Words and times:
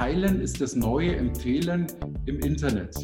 Teilen 0.00 0.40
ist 0.40 0.62
das 0.62 0.74
neue 0.74 1.14
Empfehlen 1.14 1.86
im 2.24 2.38
Internet. 2.40 2.96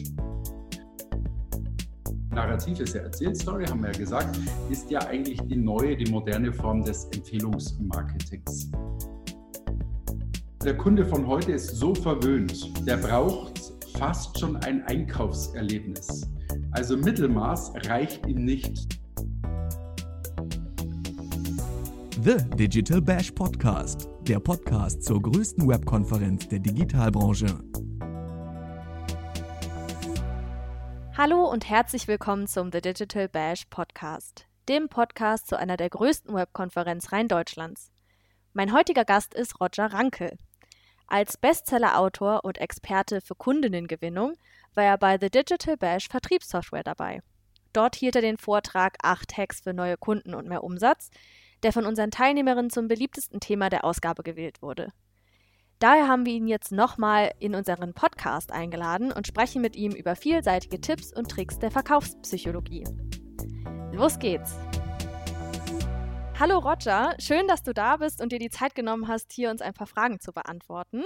Narrativ 2.31 2.81
ist 2.81 2.95
ja 2.95 3.03
Erzählstory, 3.03 3.67
haben 3.67 3.83
wir 3.83 3.93
ja 3.93 3.99
gesagt, 3.99 4.39
ist 4.71 4.91
ja 4.91 5.01
eigentlich 5.01 5.39
die 5.43 5.57
neue, 5.57 5.95
die 5.95 6.11
moderne 6.11 6.51
Form 6.55 6.83
des 6.83 7.05
Empfehlungsmarketings. 7.15 8.71
Der 10.65 10.75
Kunde 10.79 11.05
von 11.05 11.27
heute 11.27 11.53
ist 11.53 11.77
so 11.77 11.95
verwöhnt, 11.95 12.73
der 12.89 12.97
braucht 12.97 13.75
fast 13.99 14.41
schon 14.41 14.57
ein 14.57 14.83
Einkaufserlebnis. 14.85 16.27
Also 16.71 16.97
Mittelmaß 16.97 17.75
reicht 17.91 18.27
ihm 18.27 18.47
nicht. 18.47 18.96
The 22.27 22.39
Digital 22.57 23.01
Bash 23.01 23.31
Podcast, 23.31 24.09
der 24.23 24.41
Podcast 24.41 25.05
zur 25.05 25.23
größten 25.23 25.69
Webkonferenz 25.69 26.49
der 26.49 26.59
Digitalbranche. 26.59 27.47
Hallo 31.17 31.49
und 31.49 31.71
herzlich 31.71 32.09
willkommen 32.09 32.49
zum 32.49 32.73
The 32.73 32.81
Digital 32.81 33.29
Bash 33.29 33.67
Podcast, 33.67 34.49
dem 34.69 34.89
Podcast 34.89 35.47
zu 35.47 35.57
einer 35.57 35.77
der 35.77 35.89
größten 35.89 36.35
Webkonferenz 36.35 37.13
Rhein-Deutschlands. 37.13 37.93
Mein 38.55 38.73
heutiger 38.73 39.05
Gast 39.05 39.33
ist 39.33 39.61
Roger 39.61 39.93
Ranke. 39.93 40.37
Als 41.07 41.37
Bestseller-Autor 41.37 42.45
und 42.45 42.59
Experte 42.59 43.21
für 43.21 43.37
Kundinnengewinnung 43.37 44.33
war 44.75 44.83
er 44.83 44.99
bei 44.99 45.17
The 45.17 45.31
Digital 45.31 45.77
Bash 45.77 46.09
Vertriebssoftware 46.09 46.83
dabei. 46.83 47.23
Dort 47.73 47.95
hielt 47.95 48.17
er 48.17 48.23
den 48.23 48.37
Vortrag 48.37 48.97
8 49.05 49.37
Hacks 49.37 49.61
für 49.61 49.75
neue 49.75 49.97
Kunden 49.97 50.35
und 50.35 50.49
mehr 50.49 50.65
Umsatz, 50.65 51.11
der 51.67 51.73
von 51.73 51.85
unseren 51.85 52.13
Teilnehmerinnen 52.13 52.71
zum 52.71 52.87
beliebtesten 52.87 53.41
Thema 53.41 53.71
der 53.71 53.85
Ausgabe 53.85 54.23
gewählt 54.23 54.63
wurde. 54.63 54.93
Daher 55.81 56.07
haben 56.07 56.25
wir 56.25 56.33
ihn 56.33 56.47
jetzt 56.47 56.71
nochmal 56.71 57.33
in 57.41 57.57
unseren 57.57 57.93
Podcast 57.93 58.53
eingeladen 58.53 59.11
und 59.11 59.27
sprechen 59.27 59.63
mit 59.63 59.75
ihm 59.75 59.91
über 59.91 60.15
vielseitige 60.15 60.81
Tipps 60.81 61.13
und 61.13 61.29
Tricks 61.29 61.59
der 61.59 61.73
Verkaufspsychologie. 61.73 62.85
Los 63.91 64.21
geht's! 64.21 64.55
Hallo 66.39 66.59
Roger, 66.59 67.17
schön, 67.19 67.49
dass 67.49 67.65
du 67.65 67.75
da 67.75 67.97
bist 67.97 68.23
und 68.23 68.31
dir 68.31 68.39
die 68.39 68.51
Zeit 68.51 68.77
genommen 68.77 69.09
hast, 69.09 69.33
hier 69.33 69.51
uns 69.51 69.61
ein 69.61 69.75
paar 69.75 69.89
Fragen 69.89 70.21
zu 70.21 70.33
beantworten. 70.33 71.03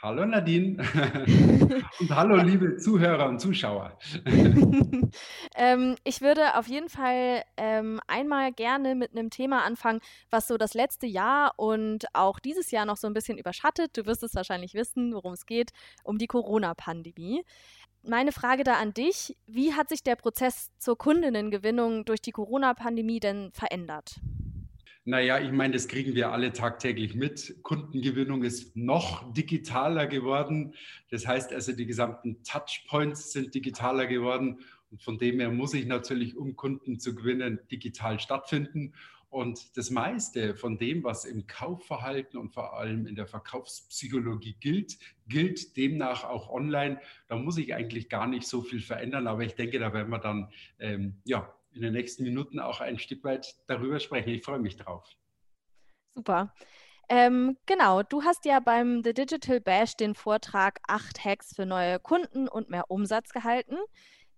Hallo 0.00 0.24
Nadine 0.24 0.76
und 1.98 2.14
hallo 2.14 2.36
liebe 2.36 2.76
Zuhörer 2.76 3.28
und 3.28 3.40
Zuschauer. 3.40 3.98
ähm, 5.56 5.96
ich 6.04 6.20
würde 6.20 6.56
auf 6.56 6.68
jeden 6.68 6.88
Fall 6.88 7.42
ähm, 7.56 8.00
einmal 8.06 8.52
gerne 8.52 8.94
mit 8.94 9.10
einem 9.10 9.30
Thema 9.30 9.64
anfangen, 9.64 9.98
was 10.30 10.46
so 10.46 10.56
das 10.56 10.74
letzte 10.74 11.08
Jahr 11.08 11.54
und 11.56 12.06
auch 12.14 12.38
dieses 12.38 12.70
Jahr 12.70 12.86
noch 12.86 12.96
so 12.96 13.08
ein 13.08 13.12
bisschen 13.12 13.38
überschattet. 13.38 13.96
Du 13.96 14.06
wirst 14.06 14.22
es 14.22 14.36
wahrscheinlich 14.36 14.74
wissen, 14.74 15.12
worum 15.12 15.32
es 15.32 15.46
geht, 15.46 15.72
um 16.04 16.16
die 16.16 16.28
Corona-Pandemie. 16.28 17.42
Meine 18.04 18.30
Frage 18.30 18.62
da 18.62 18.74
an 18.74 18.94
dich, 18.94 19.36
wie 19.48 19.74
hat 19.74 19.88
sich 19.88 20.04
der 20.04 20.14
Prozess 20.14 20.70
zur 20.78 20.96
Kundinnengewinnung 20.96 22.04
durch 22.04 22.22
die 22.22 22.30
Corona-Pandemie 22.30 23.18
denn 23.18 23.50
verändert? 23.50 24.20
Naja, 25.08 25.40
ich 25.40 25.52
meine, 25.52 25.72
das 25.72 25.88
kriegen 25.88 26.14
wir 26.14 26.32
alle 26.32 26.52
tagtäglich 26.52 27.14
mit. 27.14 27.62
Kundengewinnung 27.62 28.42
ist 28.42 28.76
noch 28.76 29.32
digitaler 29.32 30.06
geworden. 30.06 30.74
Das 31.10 31.26
heißt 31.26 31.50
also, 31.54 31.72
die 31.72 31.86
gesamten 31.86 32.42
Touchpoints 32.44 33.32
sind 33.32 33.54
digitaler 33.54 34.06
geworden. 34.06 34.60
Und 34.90 35.02
von 35.02 35.16
dem 35.16 35.40
her 35.40 35.50
muss 35.50 35.72
ich 35.72 35.86
natürlich, 35.86 36.36
um 36.36 36.56
Kunden 36.56 37.00
zu 37.00 37.14
gewinnen, 37.14 37.58
digital 37.70 38.20
stattfinden. 38.20 38.92
Und 39.30 39.78
das 39.78 39.88
meiste 39.88 40.54
von 40.54 40.76
dem, 40.76 41.04
was 41.04 41.24
im 41.24 41.46
Kaufverhalten 41.46 42.38
und 42.38 42.50
vor 42.50 42.78
allem 42.78 43.06
in 43.06 43.14
der 43.14 43.26
Verkaufspsychologie 43.26 44.56
gilt, 44.60 44.98
gilt 45.26 45.74
demnach 45.78 46.24
auch 46.24 46.50
online. 46.50 47.00
Da 47.28 47.36
muss 47.36 47.56
ich 47.56 47.74
eigentlich 47.74 48.10
gar 48.10 48.26
nicht 48.26 48.46
so 48.46 48.60
viel 48.60 48.80
verändern, 48.80 49.26
aber 49.26 49.42
ich 49.42 49.54
denke, 49.54 49.78
da 49.78 49.94
werden 49.94 50.10
wir 50.10 50.18
dann 50.18 50.50
ähm, 50.78 51.16
ja, 51.24 51.50
in 51.78 51.84
den 51.84 51.94
nächsten 51.94 52.24
Minuten 52.24 52.60
auch 52.60 52.80
ein 52.80 52.98
Stück 52.98 53.24
weit 53.24 53.54
darüber 53.66 54.00
sprechen. 54.00 54.30
Ich 54.30 54.44
freue 54.44 54.58
mich 54.58 54.76
drauf. 54.76 55.08
Super. 56.14 56.52
Ähm, 57.08 57.56
genau, 57.64 58.02
du 58.02 58.22
hast 58.22 58.44
ja 58.44 58.60
beim 58.60 59.02
The 59.02 59.14
Digital 59.14 59.60
Bash 59.60 59.96
den 59.96 60.14
Vortrag 60.14 60.80
8 60.86 61.24
Hacks 61.24 61.54
für 61.54 61.64
neue 61.64 61.98
Kunden 62.00 62.48
und 62.48 62.68
mehr 62.68 62.90
Umsatz 62.90 63.30
gehalten, 63.30 63.76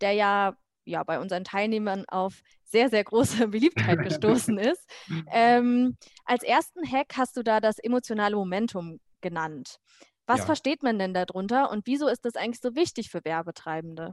der 0.01 0.13
ja, 0.13 0.57
ja 0.85 1.03
bei 1.03 1.19
unseren 1.19 1.43
Teilnehmern 1.43 2.05
auf 2.09 2.43
sehr, 2.65 2.89
sehr 2.89 3.03
große 3.03 3.49
Beliebtheit 3.49 3.99
gestoßen 4.05 4.59
ist. 4.59 4.89
Ähm, 5.33 5.97
als 6.25 6.45
ersten 6.45 6.87
Hack 6.89 7.15
hast 7.17 7.37
du 7.37 7.43
da 7.43 7.61
das 7.61 7.79
emotionale 7.79 8.37
Momentum 8.37 9.01
genannt. 9.21 9.79
Was 10.27 10.41
ja. 10.41 10.47
versteht 10.47 10.85
man 10.85 10.99
denn 10.99 11.13
darunter 11.13 11.71
und 11.71 11.87
wieso 11.87 12.07
ist 12.07 12.25
das 12.25 12.37
eigentlich 12.37 12.61
so 12.61 12.77
wichtig 12.77 13.11
für 13.11 13.25
Werbetreibende? 13.25 14.13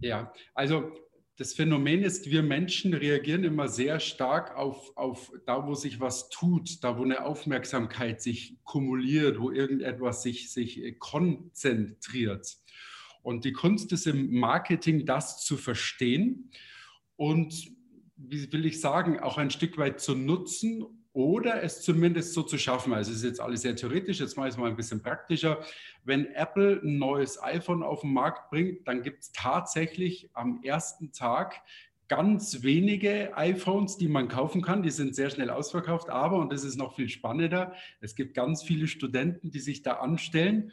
Ja, 0.00 0.32
also 0.54 0.92
das 1.36 1.54
Phänomen 1.54 2.02
ist, 2.02 2.30
wir 2.30 2.42
Menschen 2.42 2.92
reagieren 2.92 3.44
immer 3.44 3.68
sehr 3.68 3.98
stark 3.98 4.56
auf, 4.56 4.94
auf 4.96 5.32
da, 5.46 5.66
wo 5.66 5.74
sich 5.74 5.98
was 5.98 6.28
tut, 6.28 6.84
da, 6.84 6.98
wo 6.98 7.02
eine 7.02 7.24
Aufmerksamkeit 7.24 8.20
sich 8.20 8.58
kumuliert, 8.64 9.40
wo 9.40 9.50
irgendetwas 9.50 10.22
sich, 10.22 10.52
sich 10.52 10.82
äh, 10.82 10.92
konzentriert. 10.92 12.58
Und 13.22 13.44
die 13.44 13.52
Kunst 13.52 13.92
ist 13.92 14.06
im 14.06 14.38
Marketing, 14.38 15.06
das 15.06 15.44
zu 15.44 15.56
verstehen 15.56 16.50
und, 17.16 17.72
wie 18.16 18.52
will 18.52 18.66
ich 18.66 18.80
sagen, 18.80 19.20
auch 19.20 19.38
ein 19.38 19.50
Stück 19.50 19.78
weit 19.78 20.00
zu 20.00 20.14
nutzen 20.14 20.99
oder 21.12 21.62
es 21.62 21.82
zumindest 21.82 22.34
so 22.34 22.42
zu 22.42 22.56
schaffen. 22.56 22.92
Also 22.92 23.10
es 23.10 23.18
ist 23.18 23.24
jetzt 23.24 23.40
alles 23.40 23.62
sehr 23.62 23.74
theoretisch, 23.74 24.20
jetzt 24.20 24.36
mache 24.36 24.48
ich 24.48 24.54
es 24.54 24.58
mal 24.58 24.70
ein 24.70 24.76
bisschen 24.76 25.02
praktischer. 25.02 25.58
Wenn 26.04 26.26
Apple 26.34 26.80
ein 26.82 26.98
neues 26.98 27.42
iPhone 27.42 27.82
auf 27.82 28.02
den 28.02 28.12
Markt 28.12 28.50
bringt, 28.50 28.86
dann 28.86 29.02
gibt 29.02 29.22
es 29.22 29.32
tatsächlich 29.32 30.30
am 30.34 30.62
ersten 30.62 31.12
Tag 31.12 31.62
ganz 32.08 32.62
wenige 32.62 33.36
iPhones, 33.36 33.96
die 33.96 34.08
man 34.08 34.28
kaufen 34.28 34.62
kann. 34.62 34.82
Die 34.82 34.90
sind 34.90 35.14
sehr 35.14 35.30
schnell 35.30 35.50
ausverkauft, 35.50 36.10
aber, 36.10 36.38
und 36.38 36.52
das 36.52 36.64
ist 36.64 36.76
noch 36.76 36.96
viel 36.96 37.08
spannender, 37.08 37.72
es 38.00 38.14
gibt 38.16 38.34
ganz 38.34 38.62
viele 38.62 38.88
Studenten, 38.88 39.50
die 39.50 39.60
sich 39.60 39.82
da 39.82 39.94
anstellen 39.94 40.72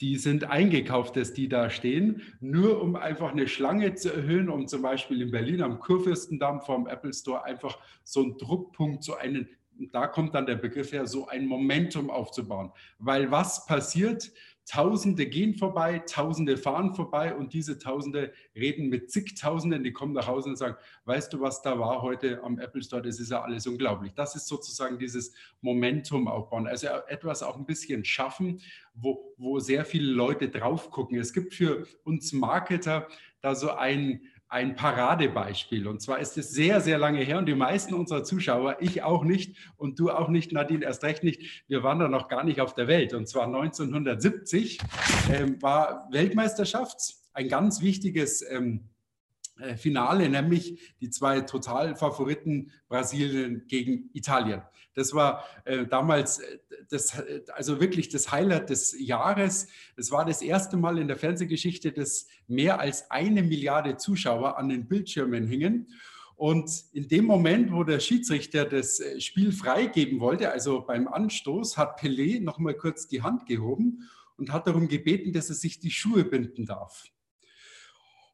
die 0.00 0.16
sind 0.16 0.44
eingekauft, 0.44 1.16
dass 1.16 1.32
die 1.32 1.48
da 1.48 1.70
stehen, 1.70 2.22
nur 2.40 2.82
um 2.82 2.96
einfach 2.96 3.32
eine 3.32 3.48
Schlange 3.48 3.94
zu 3.94 4.12
erhöhen, 4.12 4.48
um 4.48 4.68
zum 4.68 4.82
Beispiel 4.82 5.22
in 5.22 5.30
Berlin 5.30 5.62
am 5.62 5.80
Kurfürstendamm 5.80 6.60
vor 6.60 6.76
dem 6.76 6.86
Apple 6.86 7.12
Store 7.12 7.44
einfach 7.44 7.78
so 8.04 8.22
einen 8.22 8.38
Druckpunkt, 8.38 9.02
so 9.02 9.16
einen, 9.16 9.48
da 9.92 10.06
kommt 10.06 10.34
dann 10.34 10.46
der 10.46 10.56
Begriff 10.56 10.92
her, 10.92 11.06
so 11.06 11.26
ein 11.26 11.46
Momentum 11.46 12.10
aufzubauen. 12.10 12.70
Weil 12.98 13.30
was 13.30 13.66
passiert? 13.66 14.30
Tausende 14.68 15.24
gehen 15.24 15.54
vorbei, 15.54 16.00
Tausende 16.00 16.58
fahren 16.58 16.94
vorbei 16.94 17.34
und 17.34 17.54
diese 17.54 17.78
Tausende 17.78 18.34
reden 18.54 18.90
mit 18.90 19.10
zigtausenden, 19.10 19.82
die 19.82 19.94
kommen 19.94 20.12
nach 20.12 20.26
Hause 20.26 20.50
und 20.50 20.56
sagen, 20.56 20.76
weißt 21.06 21.32
du, 21.32 21.40
was 21.40 21.62
da 21.62 21.78
war 21.78 22.02
heute 22.02 22.42
am 22.44 22.58
Apple 22.58 22.82
Store, 22.82 23.00
das 23.00 23.18
ist 23.18 23.30
ja 23.30 23.40
alles 23.40 23.66
unglaublich. 23.66 24.12
Das 24.12 24.36
ist 24.36 24.46
sozusagen 24.46 24.98
dieses 24.98 25.32
Momentum 25.62 26.28
aufbauen, 26.28 26.66
also 26.66 26.86
etwas 27.06 27.42
auch 27.42 27.56
ein 27.56 27.64
bisschen 27.64 28.04
schaffen, 28.04 28.60
wo, 28.92 29.32
wo 29.38 29.58
sehr 29.58 29.86
viele 29.86 30.12
Leute 30.12 30.50
drauf 30.50 30.90
gucken. 30.90 31.18
Es 31.18 31.32
gibt 31.32 31.54
für 31.54 31.86
uns 32.04 32.34
Marketer 32.34 33.08
da 33.40 33.54
so 33.54 33.70
ein, 33.70 34.20
ein 34.48 34.76
Paradebeispiel. 34.76 35.86
Und 35.86 36.00
zwar 36.00 36.18
ist 36.18 36.38
es 36.38 36.50
sehr, 36.50 36.80
sehr 36.80 36.98
lange 36.98 37.20
her 37.20 37.38
und 37.38 37.46
die 37.46 37.54
meisten 37.54 37.94
unserer 37.94 38.24
Zuschauer, 38.24 38.76
ich 38.80 39.02
auch 39.02 39.24
nicht 39.24 39.56
und 39.76 39.98
du 39.98 40.10
auch 40.10 40.28
nicht, 40.28 40.52
Nadine, 40.52 40.84
erst 40.84 41.04
recht 41.04 41.22
nicht, 41.22 41.64
wir 41.68 41.82
waren 41.82 41.98
da 41.98 42.08
noch 42.08 42.28
gar 42.28 42.44
nicht 42.44 42.60
auf 42.60 42.74
der 42.74 42.88
Welt. 42.88 43.12
Und 43.12 43.28
zwar 43.28 43.44
1970 43.46 44.78
ähm, 45.32 45.60
war 45.60 46.08
Weltmeisterschaft, 46.10 47.14
ein 47.34 47.48
ganz 47.48 47.82
wichtiges 47.82 48.42
ähm, 48.50 48.84
äh, 48.84 48.97
Finale, 49.76 50.28
nämlich 50.28 50.78
die 51.00 51.10
zwei 51.10 51.40
Totalfavoriten 51.40 52.70
Brasilien 52.88 53.66
gegen 53.66 54.10
Italien. 54.12 54.62
Das 54.98 55.14
war 55.14 55.44
äh, 55.64 55.86
damals 55.86 56.40
äh, 56.40 56.58
das, 56.90 57.18
äh, 57.20 57.42
also 57.52 57.80
wirklich 57.80 58.08
das 58.08 58.32
Highlight 58.32 58.70
des 58.70 58.98
Jahres. 58.98 59.68
Es 59.96 60.10
war 60.10 60.24
das 60.24 60.42
erste 60.42 60.76
Mal 60.76 60.98
in 60.98 61.06
der 61.06 61.16
Fernsehgeschichte, 61.16 61.92
dass 61.92 62.26
mehr 62.48 62.80
als 62.80 63.08
eine 63.10 63.44
Milliarde 63.44 63.96
Zuschauer 63.96 64.58
an 64.58 64.68
den 64.68 64.88
Bildschirmen 64.88 65.46
hingen. 65.46 65.86
Und 66.34 66.84
in 66.92 67.06
dem 67.06 67.26
Moment, 67.26 67.72
wo 67.72 67.84
der 67.84 68.00
Schiedsrichter 68.00 68.64
das 68.64 69.00
Spiel 69.18 69.52
freigeben 69.52 70.18
wollte, 70.20 70.50
also 70.50 70.80
beim 70.82 71.06
Anstoß, 71.08 71.76
hat 71.76 72.00
Pelé 72.00 72.40
noch 72.40 72.58
mal 72.58 72.74
kurz 72.74 73.06
die 73.08 73.22
Hand 73.22 73.46
gehoben 73.46 74.08
und 74.36 74.52
hat 74.52 74.66
darum 74.66 74.88
gebeten, 74.88 75.32
dass 75.32 75.48
er 75.48 75.56
sich 75.56 75.78
die 75.80 75.90
Schuhe 75.90 76.24
binden 76.24 76.66
darf. 76.66 77.04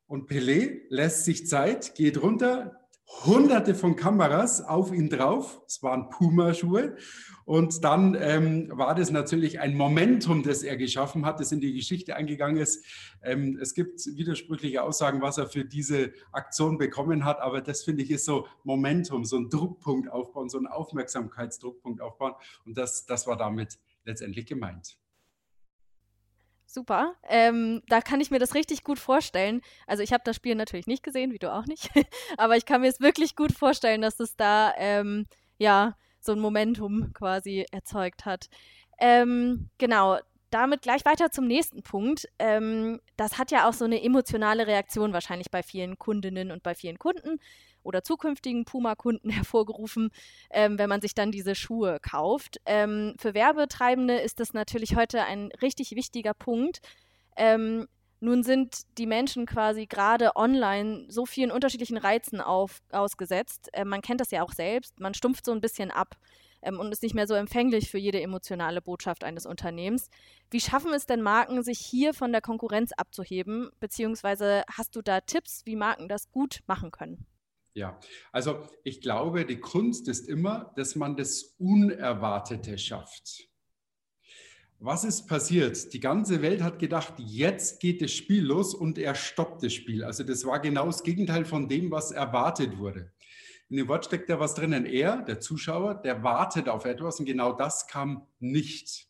Und 0.07 0.29
Pelé 0.29 0.83
lässt 0.89 1.25
sich 1.25 1.47
Zeit, 1.47 1.95
geht 1.95 2.23
runter, 2.23 2.85
hunderte 3.25 3.75
von 3.75 3.97
Kameras 3.97 4.61
auf 4.61 4.93
ihn 4.93 5.09
drauf. 5.09 5.63
Es 5.67 5.83
waren 5.83 6.11
Puma-Schuhe. 6.11 6.97
Und 7.45 7.85
dann 7.85 8.17
ähm, 8.19 8.71
war 8.73 8.95
das 8.95 9.11
natürlich 9.11 9.61
ein 9.61 9.77
Momentum, 9.77 10.43
das 10.43 10.63
er 10.63 10.77
geschaffen 10.77 11.27
hat, 11.27 11.41
das 11.41 11.53
in 11.53 11.61
die 11.61 11.75
Geschichte 11.75 12.17
eingegangen 12.17 12.57
ist. 12.57 12.85
Ähm, 13.23 13.59
es 13.61 13.75
gibt 13.75 14.01
widersprüchliche 14.07 14.83
Aussagen, 14.83 15.21
was 15.21 15.39
er 15.39 15.47
für 15.47 15.65
diese 15.65 16.13
Aktion 16.33 16.79
bekommen 16.79 17.25
hat, 17.25 17.41
aber 17.41 17.61
das 17.61 17.83
finde 17.83 18.03
ich 18.03 18.11
ist 18.11 18.25
so 18.25 18.47
Momentum, 18.65 19.25
so 19.25 19.37
ein 19.37 19.51
Druckpunkt 19.51 20.11
aufbauen, 20.11 20.49
so 20.49 20.59
ein 20.59 20.67
Aufmerksamkeitsdruckpunkt 20.67 22.01
aufbauen. 22.01 22.35
Und 22.65 22.77
das, 22.77 23.05
das 23.07 23.27
war 23.27 23.37
damit 23.37 23.79
letztendlich 24.05 24.47
gemeint. 24.47 24.97
Super. 26.75 27.15
Ähm, 27.29 27.83
da 27.89 28.01
kann 28.01 28.21
ich 28.21 28.31
mir 28.31 28.39
das 28.39 28.55
richtig 28.55 28.85
gut 28.85 28.99
vorstellen. 28.99 29.63
Also 29.87 30.03
ich 30.03 30.13
habe 30.13 30.23
das 30.25 30.37
Spiel 30.37 30.55
natürlich 30.55 30.87
nicht 30.87 31.03
gesehen, 31.03 31.33
wie 31.33 31.39
du 31.39 31.53
auch 31.53 31.67
nicht. 31.67 31.91
Aber 32.37 32.57
ich 32.57 32.67
kann 32.67 32.83
mir 32.83 32.89
es 32.89 33.01
wirklich 33.01 33.37
gut 33.37 33.53
vorstellen, 33.53 34.03
dass 34.03 34.21
es 34.21 34.37
da 34.37 34.75
ähm, 34.77 35.27
ja 35.59 35.97
so 36.21 36.33
ein 36.33 36.41
Momentum 36.41 37.13
quasi 37.15 37.67
erzeugt 37.71 38.25
hat. 38.25 38.49
Ähm, 38.99 39.71
genau, 39.79 40.19
damit 40.51 40.83
gleich 40.83 41.05
weiter 41.05 41.31
zum 41.31 41.47
nächsten 41.47 41.83
Punkt. 41.83 42.29
Ähm, 42.39 43.01
das 43.17 43.39
hat 43.39 43.51
ja 43.51 43.69
auch 43.69 43.73
so 43.73 43.85
eine 43.85 44.03
emotionale 44.03 44.67
Reaktion 44.67 45.13
wahrscheinlich 45.13 45.51
bei 45.51 45.63
vielen 45.63 45.99
Kundinnen 45.99 46.51
und 46.51 46.63
bei 46.63 46.75
vielen 46.75 46.99
Kunden 46.99 47.41
oder 47.85 48.03
zukünftigen 48.03 48.65
Puma-Kunden 48.65 49.31
hervorgerufen, 49.31 50.11
ähm, 50.51 50.79
wenn 50.79 50.89
man 50.89 51.01
sich 51.01 51.15
dann 51.15 51.31
diese 51.31 51.55
Schuhe 51.55 51.99
kauft. 52.01 52.59
Ähm, 52.67 53.15
für 53.19 53.35
Werbetreibende 53.35 54.17
ist 54.17 54.41
das 54.41 54.53
natürlich 54.53 54.97
heute 54.97 55.23
ein 55.25 55.51
richtig 55.63 55.93
wichtiger 55.93 56.35
Punkt. 56.35 56.81
Ähm, 57.37 57.87
nun 58.25 58.43
sind 58.43 58.83
die 58.97 59.07
Menschen 59.07 59.45
quasi 59.45 59.87
gerade 59.87 60.35
online 60.35 61.05
so 61.09 61.27
vielen 61.27 61.51
unterschiedlichen 61.51 61.99
Reizen 61.99 62.41
auf, 62.41 62.81
ausgesetzt. 62.91 63.69
Äh, 63.75 63.85
man 63.85 64.01
kennt 64.01 64.21
das 64.21 64.31
ja 64.31 64.43
auch 64.43 64.53
selbst. 64.53 64.99
Man 64.99 65.13
stumpft 65.13 65.45
so 65.45 65.53
ein 65.53 65.61
bisschen 65.61 65.91
ab 65.91 66.17
ähm, 66.63 66.81
und 66.81 66.91
ist 66.91 67.03
nicht 67.03 67.15
mehr 67.15 67.27
so 67.27 67.35
empfänglich 67.35 67.91
für 67.91 67.99
jede 67.99 68.23
emotionale 68.23 68.81
Botschaft 68.81 69.25
eines 69.25 69.45
Unternehmens. 69.45 70.09
Wie 70.51 70.61
schaffen 70.61 70.95
es 70.95 71.05
denn 71.05 71.21
Marken, 71.21 71.63
sich 71.63 71.79
hier 71.79 72.15
von 72.15 72.33
der 72.33 72.41
Konkurrenz 72.41 72.93
abzuheben? 72.93 73.71
Beziehungsweise 73.79 74.65
hast 74.73 74.97
du 74.97 75.03
da 75.03 75.21
Tipps, 75.21 75.61
wie 75.67 75.77
Marken 75.77 76.09
das 76.09 76.31
gut 76.31 76.61
machen 76.67 76.91
können? 76.91 77.27
Ja, 77.75 77.99
also 78.31 78.63
ich 78.85 79.01
glaube, 79.01 79.45
die 79.45 79.59
Kunst 79.59 80.07
ist 80.07 80.29
immer, 80.29 80.73
dass 80.77 80.95
man 80.95 81.17
das 81.17 81.57
Unerwartete 81.59 82.79
schafft. 82.79 83.49
Was 84.79 85.03
ist 85.03 85.27
passiert? 85.27 85.93
Die 85.93 85.99
ganze 85.99 86.41
Welt 86.41 86.63
hat 86.63 86.79
gedacht, 86.79 87.15
jetzt 87.19 87.81
geht 87.81 88.01
das 88.01 88.13
Spiel 88.13 88.45
los 88.45 88.75
und 88.75 88.97
er 88.97 89.17
stoppt 89.17 89.65
das 89.65 89.73
Spiel. 89.73 90.05
Also 90.05 90.23
das 90.23 90.45
war 90.45 90.61
genau 90.61 90.87
das 90.87 91.03
Gegenteil 91.03 91.45
von 91.45 91.69
dem, 91.69 91.91
was 91.91 92.13
erwartet 92.13 92.79
wurde. 92.79 93.13
In 93.71 93.79
dem 93.79 93.89
Wort 93.89 94.05
steckt 94.05 94.29
ja 94.29 94.39
was 94.39 94.55
drinnen. 94.55 94.87
Er, 94.87 95.23
der 95.23 95.41
Zuschauer, 95.41 95.95
der 95.95 96.23
wartet 96.23 96.69
auf 96.69 96.85
etwas 96.85 97.19
und 97.19 97.27
genau 97.27 97.53
das 97.53 97.89
kam 97.89 98.29
nicht. 98.39 99.09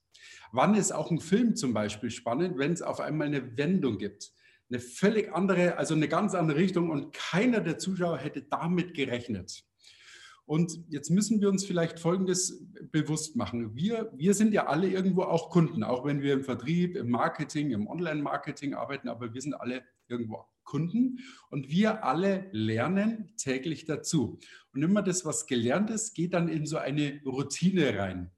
Wann 0.52 0.75
ist 0.75 0.93
auch 0.93 1.11
ein 1.11 1.20
Film 1.20 1.56
zum 1.56 1.75
Beispiel 1.75 2.11
spannend, 2.11 2.56
wenn 2.56 2.72
es 2.72 2.81
auf 2.81 3.00
einmal 3.00 3.26
eine 3.26 3.58
Wendung 3.58 3.99
gibt? 3.99 4.32
Eine 4.70 4.81
völlig 4.81 5.32
andere, 5.32 5.76
also 5.76 5.94
eine 5.94 6.08
ganz 6.08 6.34
andere 6.34 6.58
Richtung 6.58 6.90
und 6.90 7.12
keiner 7.12 7.61
der 7.61 7.78
Zuschauer 7.78 8.19
hätte 8.19 8.43
damit 8.43 8.94
gerechnet. 8.94 9.64
Und 10.46 10.78
jetzt 10.88 11.11
müssen 11.11 11.40
wir 11.40 11.49
uns 11.49 11.64
vielleicht 11.64 11.99
Folgendes 11.99 12.66
bewusst 12.93 13.34
machen. 13.34 13.75
Wir, 13.75 14.12
wir 14.14 14.34
sind 14.34 14.52
ja 14.52 14.66
alle 14.66 14.88
irgendwo 14.88 15.22
auch 15.22 15.49
Kunden, 15.49 15.82
auch 15.82 16.05
wenn 16.05 16.20
wir 16.20 16.34
im 16.34 16.44
Vertrieb, 16.44 16.96
im 16.96 17.08
Marketing, 17.08 17.70
im 17.70 17.87
Online-Marketing 17.87 18.75
arbeiten, 18.75 19.08
aber 19.08 19.32
wir 19.32 19.40
sind 19.40 19.55
alle 19.55 19.82
irgendwo 20.06 20.44
Kunden 20.64 21.20
und 21.50 21.70
wir 21.70 22.05
alle 22.05 22.49
lernen 22.52 23.32
täglich 23.37 23.87
dazu. 23.87 24.38
Und 24.72 24.82
immer 24.82 25.02
das, 25.02 25.25
was 25.25 25.46
gelernt 25.46 25.90
ist, 25.90 26.14
geht 26.14 26.34
dann 26.34 26.49
in 26.49 26.66
so 26.66 26.76
eine 26.76 27.22
Routine 27.25 27.99
rein. 27.99 28.31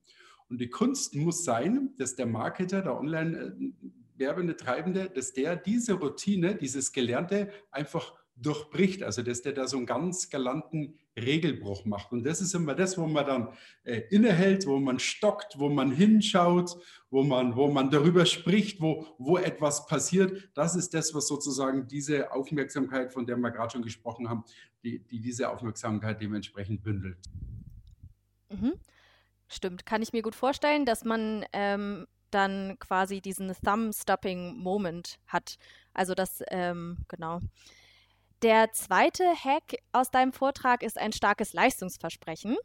Und 0.48 0.60
die 0.60 0.70
Kunst 0.70 1.16
muss 1.16 1.44
sein, 1.44 1.90
dass 1.98 2.14
der 2.14 2.26
Marketer, 2.26 2.82
der 2.82 2.96
Online- 2.96 3.74
Werbende, 4.16 4.56
Treibende, 4.56 5.10
dass 5.10 5.32
der 5.32 5.56
diese 5.56 5.94
Routine, 5.94 6.54
dieses 6.56 6.92
Gelernte 6.92 7.50
einfach 7.70 8.14
durchbricht, 8.36 9.02
also 9.02 9.22
dass 9.22 9.42
der 9.42 9.52
da 9.52 9.66
so 9.66 9.78
einen 9.78 9.86
ganz 9.86 10.28
galanten 10.28 10.98
Regelbruch 11.18 11.86
macht. 11.86 12.12
Und 12.12 12.24
das 12.24 12.42
ist 12.42 12.54
immer 12.54 12.74
das, 12.74 12.98
wo 12.98 13.06
man 13.06 13.26
dann 13.26 13.48
äh, 13.84 14.02
innehält, 14.10 14.66
wo 14.66 14.78
man 14.78 14.98
stockt, 14.98 15.58
wo 15.58 15.70
man 15.70 15.90
hinschaut, 15.90 16.76
wo 17.10 17.22
man, 17.22 17.56
wo 17.56 17.68
man 17.68 17.90
darüber 17.90 18.26
spricht, 18.26 18.80
wo, 18.80 19.06
wo 19.18 19.38
etwas 19.38 19.86
passiert. 19.86 20.50
Das 20.54 20.76
ist 20.76 20.92
das, 20.92 21.14
was 21.14 21.26
sozusagen 21.26 21.88
diese 21.88 22.32
Aufmerksamkeit, 22.32 23.12
von 23.12 23.26
der 23.26 23.36
wir 23.38 23.50
gerade 23.50 23.72
schon 23.72 23.82
gesprochen 23.82 24.28
haben, 24.28 24.44
die, 24.84 24.98
die 24.98 25.20
diese 25.20 25.50
Aufmerksamkeit 25.50 26.20
dementsprechend 26.20 26.82
bündelt. 26.82 27.18
Mhm. 28.50 28.74
Stimmt, 29.48 29.86
kann 29.86 30.02
ich 30.02 30.12
mir 30.12 30.22
gut 30.22 30.34
vorstellen, 30.34 30.84
dass 30.84 31.04
man 31.04 31.44
ähm, 31.52 32.06
dann 32.30 32.78
quasi 32.78 33.20
diesen 33.20 33.52
Thumb-Stopping-Moment 33.64 35.18
hat. 35.26 35.56
Also 35.94 36.14
das, 36.14 36.42
ähm, 36.48 36.98
genau. 37.08 37.40
Der 38.42 38.72
zweite 38.72 39.24
Hack 39.24 39.76
aus 39.92 40.10
deinem 40.10 40.32
Vortrag 40.32 40.82
ist 40.82 40.98
ein 40.98 41.12
starkes 41.12 41.52
Leistungsversprechen. 41.52 42.56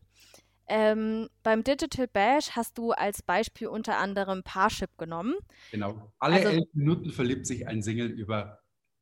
Ähm, 0.68 1.28
beim 1.44 1.64
Digital 1.64 2.08
Bash 2.08 2.52
hast 2.52 2.78
du 2.78 2.92
als 2.92 3.22
Beispiel 3.22 3.68
unter 3.68 3.98
anderem 3.98 4.44
Parship 4.44 4.98
genommen. 4.98 5.36
Genau. 5.72 6.14
Alle 6.20 6.36
also, 6.36 6.50
elf 6.50 6.68
Minuten 6.74 7.12
verliebt 7.12 7.46
sich 7.46 7.68
ein 7.68 7.82
Single 7.82 8.08
über 8.08 8.61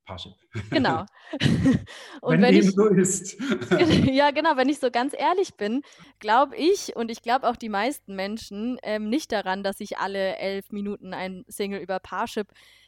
Parship. 0.09 0.33
Genau. 0.71 1.05
und 2.21 2.41
wenn, 2.41 2.41
wenn 2.41 2.55
ich, 2.55 2.71
so 2.71 2.87
ist. 2.87 3.37
ja, 4.11 4.31
genau, 4.31 4.57
wenn 4.57 4.67
ich 4.67 4.79
so 4.79 4.89
ganz 4.89 5.13
ehrlich 5.15 5.53
bin, 5.53 5.83
glaube 6.17 6.57
ich 6.57 6.95
und 6.95 7.11
ich 7.11 7.21
glaube 7.21 7.47
auch 7.47 7.55
die 7.55 7.69
meisten 7.69 8.15
Menschen 8.15 8.79
ähm, 8.81 9.07
nicht 9.07 9.31
daran, 9.31 9.61
dass 9.61 9.79
ich 9.79 9.99
alle 9.99 10.37
elf 10.37 10.71
Minuten 10.71 11.13
ein 11.13 11.45
Single 11.47 11.79
über 11.79 11.99
Parship 11.99 12.47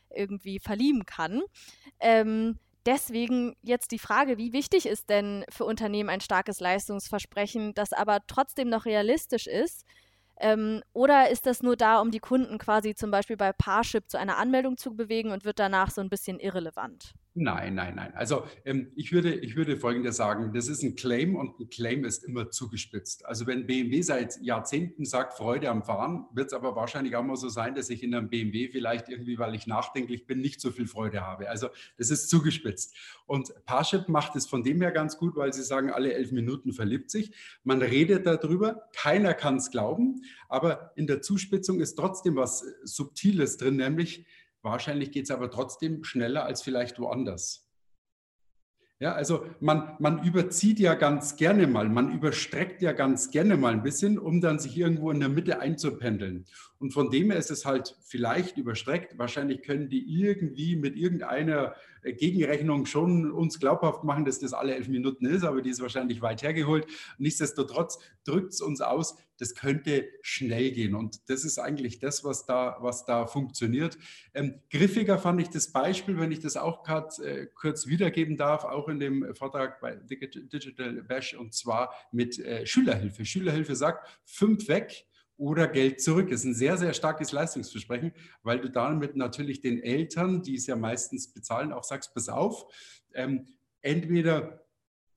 irgendwie 0.09 0.59
verlieben 0.59 1.05
kann. 1.05 1.43
Ähm, 1.99 2.57
deswegen 2.87 3.55
jetzt 3.61 3.91
die 3.91 3.99
Frage, 3.99 4.39
wie 4.39 4.51
wichtig 4.51 4.87
ist 4.87 5.11
denn 5.11 5.45
für 5.47 5.65
Unternehmen 5.65 6.09
ein 6.09 6.21
starkes 6.21 6.59
Leistungsversprechen, 6.59 7.75
das 7.75 7.93
aber 7.93 8.21
trotzdem 8.25 8.67
noch 8.67 8.85
realistisch 8.85 9.45
ist? 9.45 9.85
Ähm, 10.41 10.81
oder 10.93 11.29
ist 11.29 11.45
das 11.45 11.61
nur 11.61 11.77
da, 11.77 12.01
um 12.01 12.11
die 12.11 12.19
Kunden 12.19 12.57
quasi 12.57 12.95
zum 12.95 13.11
Beispiel 13.11 13.37
bei 13.37 13.53
Parship 13.53 14.09
zu 14.09 14.17
einer 14.17 14.37
Anmeldung 14.37 14.75
zu 14.77 14.95
bewegen 14.95 15.31
und 15.31 15.45
wird 15.45 15.59
danach 15.59 15.91
so 15.91 16.01
ein 16.01 16.09
bisschen 16.09 16.39
irrelevant? 16.39 17.13
Nein, 17.33 17.75
nein, 17.75 17.95
nein. 17.95 18.13
Also 18.13 18.43
ähm, 18.65 18.91
ich, 18.97 19.13
würde, 19.13 19.33
ich 19.33 19.55
würde 19.55 19.77
Folgendes 19.77 20.17
sagen, 20.17 20.51
das 20.53 20.67
ist 20.67 20.83
ein 20.83 20.95
Claim 20.95 21.37
und 21.37 21.57
ein 21.61 21.69
Claim 21.69 22.03
ist 22.03 22.25
immer 22.25 22.49
zugespitzt. 22.49 23.25
Also 23.25 23.47
wenn 23.47 23.65
BMW 23.65 24.01
seit 24.01 24.41
Jahrzehnten 24.41 25.05
sagt, 25.05 25.35
Freude 25.35 25.69
am 25.69 25.81
Fahren, 25.81 26.25
wird 26.33 26.47
es 26.47 26.53
aber 26.53 26.75
wahrscheinlich 26.75 27.15
auch 27.15 27.23
mal 27.23 27.37
so 27.37 27.47
sein, 27.47 27.73
dass 27.73 27.89
ich 27.89 28.03
in 28.03 28.13
einem 28.13 28.29
BMW 28.29 28.67
vielleicht 28.67 29.07
irgendwie, 29.07 29.39
weil 29.39 29.55
ich 29.55 29.65
nachdenklich 29.65 30.27
bin, 30.27 30.41
nicht 30.41 30.59
so 30.59 30.71
viel 30.71 30.87
Freude 30.87 31.21
habe. 31.21 31.49
Also 31.49 31.69
das 31.97 32.09
ist 32.09 32.29
zugespitzt. 32.29 32.97
Und 33.25 33.53
Parship 33.65 34.09
macht 34.09 34.35
es 34.35 34.45
von 34.45 34.61
dem 34.61 34.81
her 34.81 34.91
ganz 34.91 35.17
gut, 35.17 35.37
weil 35.37 35.53
sie 35.53 35.63
sagen, 35.63 35.89
alle 35.89 36.13
elf 36.13 36.33
Minuten 36.33 36.73
verliebt 36.73 37.09
sich. 37.09 37.31
Man 37.63 37.81
redet 37.81 38.25
darüber, 38.25 38.89
keiner 38.93 39.33
kann 39.33 39.55
es 39.55 39.71
glauben, 39.71 40.21
aber 40.49 40.91
in 40.97 41.07
der 41.07 41.21
Zuspitzung 41.21 41.79
ist 41.79 41.95
trotzdem 41.95 42.35
was 42.35 42.65
Subtiles 42.83 43.55
drin, 43.55 43.77
nämlich 43.77 44.25
Wahrscheinlich 44.61 45.11
geht 45.11 45.25
es 45.25 45.31
aber 45.31 45.49
trotzdem 45.49 46.03
schneller 46.03 46.45
als 46.45 46.61
vielleicht 46.61 46.99
woanders. 46.99 47.71
Ja, 49.01 49.13
also 49.13 49.47
man, 49.59 49.95
man 49.97 50.23
überzieht 50.23 50.79
ja 50.79 50.93
ganz 50.93 51.35
gerne 51.35 51.65
mal, 51.65 51.89
man 51.89 52.13
überstreckt 52.13 52.83
ja 52.83 52.91
ganz 52.91 53.31
gerne 53.31 53.57
mal 53.57 53.73
ein 53.73 53.81
bisschen, 53.81 54.19
um 54.19 54.41
dann 54.41 54.59
sich 54.59 54.77
irgendwo 54.77 55.09
in 55.09 55.19
der 55.19 55.27
Mitte 55.27 55.59
einzupendeln. 55.59 56.45
Und 56.77 56.93
von 56.93 57.09
dem 57.09 57.31
her 57.31 57.39
ist 57.39 57.49
es 57.49 57.65
halt 57.65 57.97
vielleicht 58.03 58.57
überstreckt. 58.57 59.17
Wahrscheinlich 59.17 59.63
können 59.63 59.89
die 59.89 60.05
irgendwie 60.07 60.75
mit 60.75 60.95
irgendeiner 60.95 61.73
Gegenrechnung 62.03 62.85
schon 62.85 63.31
uns 63.31 63.59
glaubhaft 63.59 64.03
machen, 64.03 64.23
dass 64.23 64.37
das 64.37 64.53
alle 64.53 64.75
elf 64.75 64.87
Minuten 64.87 65.25
ist, 65.25 65.43
aber 65.43 65.63
die 65.63 65.71
ist 65.71 65.81
wahrscheinlich 65.81 66.21
weit 66.21 66.43
hergeholt. 66.43 66.85
Nichtsdestotrotz 67.17 67.97
drückt 68.23 68.53
es 68.53 68.61
uns 68.61 68.81
aus, 68.81 69.17
das 69.41 69.55
könnte 69.55 70.07
schnell 70.21 70.71
gehen. 70.71 70.93
Und 70.93 71.29
das 71.29 71.43
ist 71.43 71.57
eigentlich 71.57 71.97
das, 71.97 72.23
was 72.23 72.45
da, 72.45 72.77
was 72.79 73.05
da 73.05 73.25
funktioniert. 73.25 73.97
Ähm, 74.35 74.61
griffiger 74.69 75.17
fand 75.17 75.41
ich 75.41 75.49
das 75.49 75.71
Beispiel, 75.71 76.19
wenn 76.19 76.31
ich 76.31 76.39
das 76.39 76.57
auch 76.57 76.83
gerade 76.83 77.09
äh, 77.25 77.47
kurz 77.47 77.87
wiedergeben 77.87 78.37
darf, 78.37 78.63
auch 78.63 78.87
in 78.87 78.99
dem 78.99 79.33
Vortrag 79.33 79.81
bei 79.81 79.95
Digital 79.95 81.01
Bash, 81.01 81.33
und 81.33 81.55
zwar 81.55 81.91
mit 82.11 82.37
äh, 82.37 82.67
Schülerhilfe. 82.67 83.25
Schülerhilfe 83.25 83.75
sagt, 83.75 84.07
fünf 84.23 84.67
weg, 84.67 85.07
oder 85.37 85.67
Geld 85.67 85.99
zurück. 85.99 86.29
Das 86.29 86.41
ist 86.41 86.45
ein 86.45 86.53
sehr, 86.53 86.77
sehr 86.77 86.93
starkes 86.93 87.31
Leistungsversprechen, 87.31 88.13
weil 88.43 88.59
du 88.59 88.69
damit 88.69 89.15
natürlich 89.15 89.59
den 89.59 89.81
Eltern, 89.81 90.43
die 90.43 90.53
es 90.53 90.67
ja 90.67 90.75
meistens 90.75 91.33
bezahlen, 91.33 91.73
auch 91.73 91.83
sagst, 91.83 92.13
pass 92.13 92.29
auf, 92.29 92.71
ähm, 93.15 93.47
entweder 93.81 94.63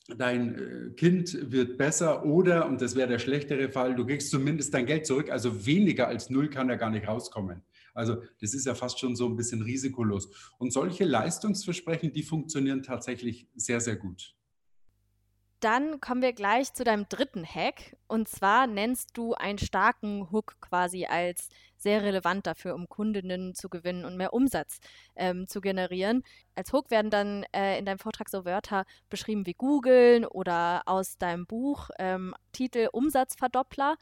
dein 0.08 0.54
äh, 0.54 0.90
Kind 0.94 1.50
wird 1.50 1.78
besser 1.78 2.24
oder, 2.24 2.66
und 2.66 2.80
das 2.80 2.94
wäre 2.94 3.08
der 3.08 3.18
schlechtere 3.18 3.70
Fall, 3.70 3.94
du 3.94 4.06
kriegst 4.06 4.30
zumindest 4.30 4.74
dein 4.74 4.86
Geld 4.86 5.06
zurück, 5.06 5.30
also 5.30 5.66
weniger 5.66 6.08
als 6.08 6.30
null 6.30 6.48
kann 6.48 6.68
er 6.68 6.76
gar 6.76 6.90
nicht 6.90 7.08
rauskommen. 7.08 7.62
Also 7.94 8.22
das 8.40 8.54
ist 8.54 8.66
ja 8.66 8.74
fast 8.74 8.98
schon 8.98 9.16
so 9.16 9.26
ein 9.28 9.36
bisschen 9.36 9.62
risikolos. 9.62 10.28
Und 10.58 10.72
solche 10.72 11.04
Leistungsversprechen, 11.04 12.12
die 12.12 12.22
funktionieren 12.22 12.82
tatsächlich 12.82 13.48
sehr, 13.54 13.80
sehr 13.80 13.96
gut. 13.96 14.34
Dann 15.64 15.98
kommen 15.98 16.20
wir 16.20 16.34
gleich 16.34 16.74
zu 16.74 16.84
deinem 16.84 17.08
dritten 17.08 17.42
Hack. 17.42 17.96
Und 18.06 18.28
zwar 18.28 18.66
nennst 18.66 19.16
du 19.16 19.32
einen 19.32 19.56
starken 19.56 20.30
Hook 20.30 20.56
quasi 20.60 21.06
als 21.06 21.48
sehr 21.78 22.02
relevant 22.02 22.46
dafür, 22.46 22.74
um 22.74 22.86
Kundinnen 22.86 23.54
zu 23.54 23.70
gewinnen 23.70 24.04
und 24.04 24.18
mehr 24.18 24.34
Umsatz 24.34 24.80
ähm, 25.16 25.48
zu 25.48 25.62
generieren. 25.62 26.22
Als 26.54 26.70
Hook 26.74 26.90
werden 26.90 27.10
dann 27.10 27.46
äh, 27.56 27.78
in 27.78 27.86
deinem 27.86 27.98
Vortrag 27.98 28.28
so 28.28 28.44
Wörter 28.44 28.84
beschrieben 29.08 29.46
wie 29.46 29.54
googeln 29.54 30.26
oder 30.26 30.82
aus 30.84 31.16
deinem 31.16 31.46
Buch 31.46 31.88
ähm, 31.98 32.34
Titel 32.52 32.90
Umsatzverdoppler. 32.92 33.96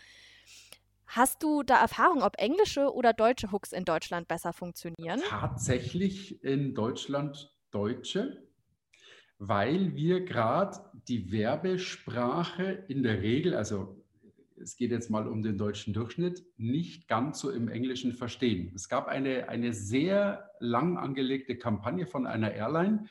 Hast 1.07 1.45
du 1.45 1.63
da 1.63 1.81
Erfahrung, 1.81 2.25
ob 2.25 2.41
englische 2.41 2.93
oder 2.93 3.13
deutsche 3.13 3.53
Hooks 3.53 3.71
in 3.71 3.85
Deutschland 3.85 4.27
besser 4.27 4.53
funktionieren? 4.53 5.23
Tatsächlich 5.29 6.43
in 6.43 6.75
Deutschland 6.75 7.55
deutsche, 7.71 8.49
weil 9.45 9.97
wir 9.97 10.25
gerade 10.25 10.79
die 11.09 11.33
Werbesprache 11.33 12.85
in 12.87 13.03
der 13.03 13.23
Regel, 13.23 13.57
also 13.57 14.01
es 14.57 14.77
geht 14.77 14.93
jetzt 14.93 15.11
mal 15.11 15.27
um 15.27 15.43
den 15.43 15.59
deutschen 15.59 15.93
Durchschnitt, 15.93 16.45
nicht 16.59 17.09
ganz 17.09 17.41
so 17.41 17.51
im 17.51 17.67
Englischen 17.67 18.13
verstehen. 18.13 18.71
Es 18.77 18.89
gab 18.89 19.09
eine, 19.09 19.49
eine 19.49 19.73
sehr 19.73 20.49
lang 20.61 20.97
angelegte 20.97 21.59
Kampagne 21.59 22.07
von 22.07 22.25
einer 22.25 22.53
Airline, 22.53 23.09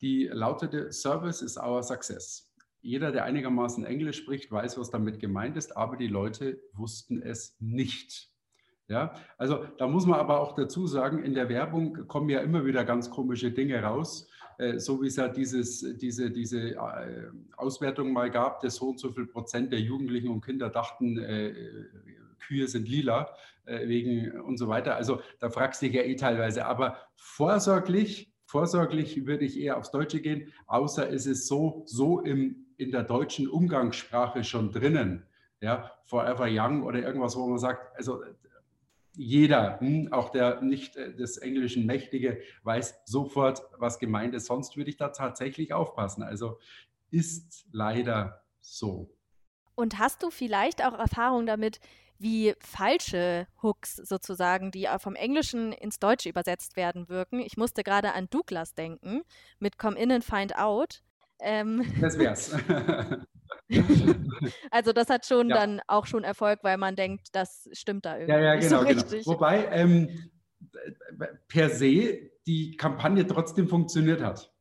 die 0.00 0.28
lautete 0.30 0.92
Service 0.92 1.42
is 1.42 1.58
our 1.58 1.82
success. 1.82 2.54
Jeder, 2.80 3.10
der 3.10 3.24
einigermaßen 3.24 3.84
Englisch 3.84 4.18
spricht, 4.18 4.52
weiß, 4.52 4.78
was 4.78 4.90
damit 4.90 5.18
gemeint 5.18 5.56
ist, 5.56 5.76
aber 5.76 5.96
die 5.96 6.06
Leute 6.06 6.60
wussten 6.74 7.20
es 7.20 7.56
nicht. 7.58 8.30
Ja, 8.86 9.14
also 9.36 9.64
da 9.78 9.88
muss 9.88 10.06
man 10.06 10.20
aber 10.20 10.38
auch 10.38 10.54
dazu 10.54 10.86
sagen, 10.86 11.24
in 11.24 11.34
der 11.34 11.48
Werbung 11.48 12.06
kommen 12.06 12.28
ja 12.28 12.38
immer 12.38 12.64
wieder 12.64 12.84
ganz 12.84 13.10
komische 13.10 13.50
Dinge 13.50 13.82
raus. 13.82 14.28
Äh, 14.58 14.78
so 14.78 15.02
wie 15.02 15.06
es 15.06 15.16
ja 15.16 15.28
dieses, 15.28 15.84
diese, 15.98 16.30
diese 16.30 16.70
äh, 16.70 17.30
Auswertung 17.56 18.12
mal 18.12 18.30
gab, 18.30 18.60
dass 18.60 18.76
so 18.76 18.88
und 18.88 19.00
so 19.00 19.12
viel 19.12 19.26
Prozent 19.26 19.72
der 19.72 19.80
Jugendlichen 19.80 20.28
und 20.28 20.44
Kinder 20.44 20.70
dachten, 20.70 21.18
äh, 21.18 21.52
Kühe 22.38 22.68
sind 22.68 22.88
lila 22.88 23.34
wegen 23.64 24.40
und 24.42 24.58
so 24.58 24.68
weiter. 24.68 24.94
Also 24.94 25.20
da 25.40 25.50
fragst 25.50 25.82
du 25.82 25.86
dich 25.86 25.96
ja 25.96 26.02
eh 26.02 26.14
teilweise. 26.14 26.66
Aber 26.66 26.98
vorsorglich, 27.16 28.32
vorsorglich 28.44 29.26
würde 29.26 29.44
ich 29.44 29.58
eher 29.58 29.76
aufs 29.76 29.90
Deutsche 29.90 30.20
gehen, 30.20 30.52
außer 30.68 31.10
es 31.10 31.26
ist 31.26 31.48
so, 31.48 31.82
so 31.86 32.20
im, 32.20 32.66
in 32.76 32.92
der 32.92 33.02
deutschen 33.02 33.48
Umgangssprache 33.48 34.44
schon 34.44 34.70
drinnen. 34.70 35.26
Ja, 35.60 35.90
Forever 36.04 36.46
Young 36.48 36.84
oder 36.84 37.02
irgendwas, 37.02 37.34
wo 37.36 37.48
man 37.48 37.58
sagt, 37.58 37.96
also 37.96 38.22
jeder, 39.16 39.80
hm, 39.80 40.12
auch 40.12 40.30
der 40.30 40.60
nicht 40.60 40.96
äh, 40.96 41.14
des 41.14 41.38
Englischen 41.38 41.86
Mächtige, 41.86 42.40
weiß 42.62 43.02
sofort, 43.06 43.62
was 43.78 43.98
gemeint 43.98 44.34
ist. 44.34 44.46
Sonst 44.46 44.76
würde 44.76 44.90
ich 44.90 44.96
da 44.96 45.08
tatsächlich 45.08 45.72
aufpassen. 45.72 46.22
Also 46.22 46.58
ist 47.10 47.66
leider 47.72 48.42
so. 48.60 49.10
Und 49.74 49.98
hast 49.98 50.22
du 50.22 50.30
vielleicht 50.30 50.84
auch 50.84 50.98
Erfahrung 50.98 51.46
damit, 51.46 51.80
wie 52.18 52.54
falsche 52.60 53.46
Hooks 53.62 53.96
sozusagen, 53.96 54.70
die 54.70 54.88
vom 54.98 55.14
Englischen 55.16 55.72
ins 55.72 55.98
Deutsche 55.98 56.28
übersetzt 56.28 56.76
werden, 56.76 57.08
wirken? 57.08 57.40
Ich 57.40 57.56
musste 57.56 57.82
gerade 57.82 58.12
an 58.14 58.28
Douglas 58.30 58.74
denken 58.74 59.22
mit 59.58 59.78
Come 59.78 59.98
In 59.98 60.12
and 60.12 60.24
Find 60.24 60.56
Out. 60.56 61.02
Ähm, 61.40 61.84
das 62.00 62.18
wär's. 62.18 62.56
also 64.70 64.92
das 64.92 65.08
hat 65.08 65.26
schon 65.26 65.48
ja. 65.48 65.56
dann 65.56 65.80
auch 65.86 66.06
schon 66.06 66.24
Erfolg, 66.24 66.60
weil 66.62 66.76
man 66.76 66.96
denkt, 66.96 67.28
das 67.32 67.68
stimmt 67.72 68.04
da 68.04 68.16
irgendwie. 68.18 68.32
Ja, 68.32 68.40
ja, 68.40 68.54
genau, 68.56 68.80
so 68.80 68.86
genau. 68.86 69.26
Wobei 69.26 69.66
ähm, 69.72 70.30
per 71.48 71.70
se 71.70 72.30
die 72.46 72.76
Kampagne 72.76 73.26
trotzdem 73.26 73.68
funktioniert 73.68 74.22
hat, 74.22 74.52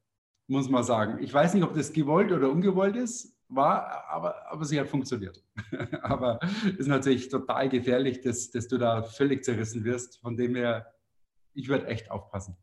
muss 0.48 0.70
man 0.70 0.84
sagen. 0.84 1.22
Ich 1.24 1.34
weiß 1.34 1.54
nicht, 1.54 1.64
ob 1.64 1.74
das 1.74 1.94
gewollt 1.94 2.32
oder 2.32 2.50
ungewollt 2.50 2.96
ist, 2.96 3.36
war, 3.48 4.06
aber, 4.10 4.52
aber 4.52 4.66
sie 4.66 4.80
hat 4.80 4.88
funktioniert. 4.88 5.44
aber 6.02 6.40
ist 6.78 6.88
natürlich 6.88 7.30
total 7.30 7.70
gefährlich, 7.70 8.22
dass, 8.22 8.50
dass 8.50 8.68
du 8.68 8.78
da 8.78 9.04
völlig 9.04 9.44
zerrissen 9.44 9.84
wirst. 9.84 10.20
Von 10.20 10.36
dem 10.36 10.56
her, 10.56 10.94
ich 11.54 11.68
würde 11.68 11.88
echt 11.88 12.10
aufpassen. 12.10 12.58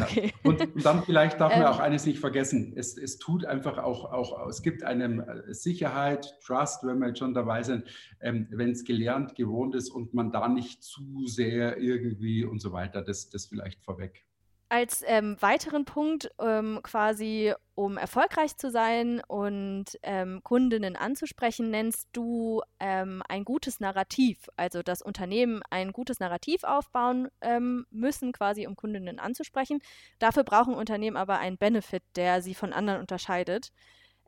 Okay. 0.00 0.32
Und, 0.42 0.84
dann 0.84 1.02
vielleicht 1.04 1.40
darf 1.40 1.52
man 1.52 1.62
ähm, 1.62 1.68
auch 1.68 1.78
eines 1.78 2.04
nicht 2.06 2.18
vergessen. 2.18 2.74
Es, 2.76 2.98
es 2.98 3.18
tut 3.18 3.44
einfach 3.44 3.78
auch, 3.78 4.12
auch, 4.12 4.46
es 4.48 4.62
gibt 4.62 4.82
einem 4.82 5.20
äh, 5.20 5.54
Sicherheit, 5.54 6.38
Trust, 6.44 6.84
wenn 6.84 6.98
wir 6.98 7.08
jetzt 7.08 7.18
schon 7.18 7.34
dabei 7.34 7.62
sind, 7.62 7.84
ähm, 8.20 8.46
wenn 8.50 8.70
es 8.70 8.84
gelernt, 8.84 9.34
gewohnt 9.34 9.74
ist 9.74 9.90
und 9.90 10.12
man 10.12 10.32
da 10.32 10.48
nicht 10.48 10.82
zu 10.82 11.26
sehr 11.26 11.78
irgendwie 11.78 12.44
und 12.44 12.60
so 12.60 12.72
weiter, 12.72 13.02
das, 13.02 13.30
das 13.30 13.46
vielleicht 13.46 13.82
vorweg. 13.82 14.25
Als 14.68 15.04
ähm, 15.06 15.36
weiteren 15.40 15.84
Punkt 15.84 16.28
ähm, 16.40 16.80
quasi, 16.82 17.54
um 17.76 17.96
erfolgreich 17.96 18.56
zu 18.56 18.68
sein 18.68 19.22
und 19.28 19.84
ähm, 20.02 20.40
Kundinnen 20.42 20.96
anzusprechen, 20.96 21.70
nennst 21.70 22.08
du 22.12 22.62
ähm, 22.80 23.22
ein 23.28 23.44
gutes 23.44 23.78
Narrativ. 23.78 24.48
Also 24.56 24.82
dass 24.82 25.02
Unternehmen 25.02 25.62
ein 25.70 25.92
gutes 25.92 26.18
Narrativ 26.18 26.64
aufbauen 26.64 27.28
ähm, 27.42 27.86
müssen, 27.90 28.32
quasi 28.32 28.66
um 28.66 28.74
Kundinnen 28.74 29.20
anzusprechen. 29.20 29.78
Dafür 30.18 30.42
brauchen 30.42 30.74
Unternehmen 30.74 31.16
aber 31.16 31.38
einen 31.38 31.58
Benefit, 31.58 32.02
der 32.16 32.42
sie 32.42 32.54
von 32.54 32.72
anderen 32.72 33.00
unterscheidet. 33.00 33.70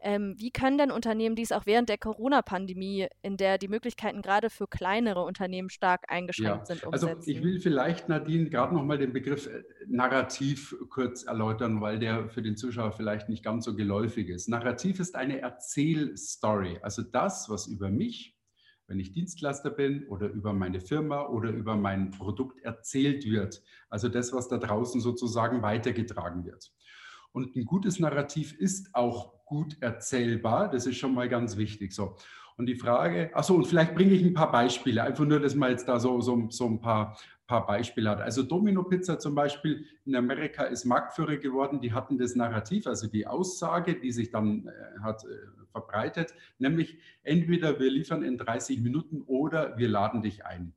Ähm, 0.02 0.34
wie 0.38 0.50
können 0.50 0.78
denn 0.78 0.90
Unternehmen 0.90 1.34
dies 1.34 1.52
auch 1.52 1.66
während 1.66 1.88
der 1.88 1.98
Corona-Pandemie, 1.98 3.08
in 3.22 3.36
der 3.36 3.58
die 3.58 3.68
Möglichkeiten 3.68 4.22
gerade 4.22 4.50
für 4.50 4.66
kleinere 4.66 5.22
Unternehmen 5.24 5.70
stark 5.70 6.04
eingeschränkt 6.08 6.60
ja. 6.60 6.64
sind, 6.66 6.84
umsetzen? 6.84 7.08
Also 7.08 7.30
ich 7.30 7.42
will 7.42 7.60
vielleicht, 7.60 8.08
Nadine, 8.08 8.48
gerade 8.48 8.74
nochmal 8.74 8.98
den 8.98 9.12
Begriff 9.12 9.46
äh, 9.46 9.62
Narrativ 9.88 10.76
kurz 10.90 11.24
erläutern, 11.24 11.80
weil 11.80 11.98
der 11.98 12.28
für 12.28 12.42
den 12.42 12.56
Zuschauer 12.56 12.92
vielleicht 12.92 13.28
nicht 13.28 13.44
ganz 13.44 13.64
so 13.64 13.74
geläufig 13.74 14.28
ist. 14.28 14.48
Narrativ 14.48 15.00
ist 15.00 15.16
eine 15.16 15.40
Erzählstory, 15.40 16.78
also 16.82 17.02
das, 17.02 17.48
was 17.48 17.66
über 17.66 17.90
mich, 17.90 18.36
wenn 18.86 18.98
ich 18.98 19.12
Dienstleister 19.12 19.70
bin 19.70 20.06
oder 20.08 20.28
über 20.28 20.52
meine 20.52 20.80
Firma 20.80 21.26
oder 21.26 21.50
über 21.50 21.76
mein 21.76 22.10
Produkt 22.10 22.60
erzählt 22.62 23.24
wird. 23.26 23.62
Also 23.90 24.08
das, 24.08 24.32
was 24.32 24.48
da 24.48 24.56
draußen 24.56 25.00
sozusagen 25.00 25.62
weitergetragen 25.62 26.46
wird. 26.46 26.72
Und 27.32 27.56
ein 27.56 27.64
gutes 27.64 27.98
Narrativ 27.98 28.54
ist 28.58 28.94
auch 28.94 29.44
gut 29.44 29.76
erzählbar. 29.80 30.70
Das 30.70 30.86
ist 30.86 30.96
schon 30.96 31.14
mal 31.14 31.28
ganz 31.28 31.56
wichtig. 31.56 31.92
So. 31.92 32.16
Und 32.56 32.66
die 32.66 32.74
Frage, 32.74 33.30
achso, 33.34 33.54
und 33.54 33.66
vielleicht 33.66 33.94
bringe 33.94 34.12
ich 34.12 34.24
ein 34.24 34.34
paar 34.34 34.50
Beispiele, 34.50 35.02
einfach 35.02 35.24
nur, 35.24 35.38
dass 35.38 35.54
man 35.54 35.70
jetzt 35.70 35.88
da 35.88 36.00
so, 36.00 36.20
so, 36.20 36.48
so 36.50 36.66
ein 36.66 36.80
paar, 36.80 37.16
paar 37.46 37.66
Beispiele 37.66 38.10
hat. 38.10 38.20
Also 38.20 38.42
Domino 38.42 38.82
Pizza 38.82 39.18
zum 39.18 39.34
Beispiel 39.34 39.86
in 40.04 40.16
Amerika 40.16 40.64
ist 40.64 40.84
Marktführer 40.84 41.36
geworden. 41.36 41.80
Die 41.80 41.92
hatten 41.92 42.18
das 42.18 42.34
Narrativ, 42.34 42.86
also 42.86 43.06
die 43.06 43.26
Aussage, 43.26 43.98
die 43.98 44.10
sich 44.10 44.30
dann 44.30 44.66
äh, 44.66 45.00
hat 45.02 45.24
äh, 45.24 45.28
verbreitet, 45.70 46.34
nämlich 46.58 46.98
entweder 47.22 47.78
wir 47.78 47.90
liefern 47.90 48.22
in 48.22 48.38
30 48.38 48.80
Minuten 48.80 49.22
oder 49.22 49.78
wir 49.78 49.88
laden 49.88 50.22
dich 50.22 50.44
ein. 50.44 50.74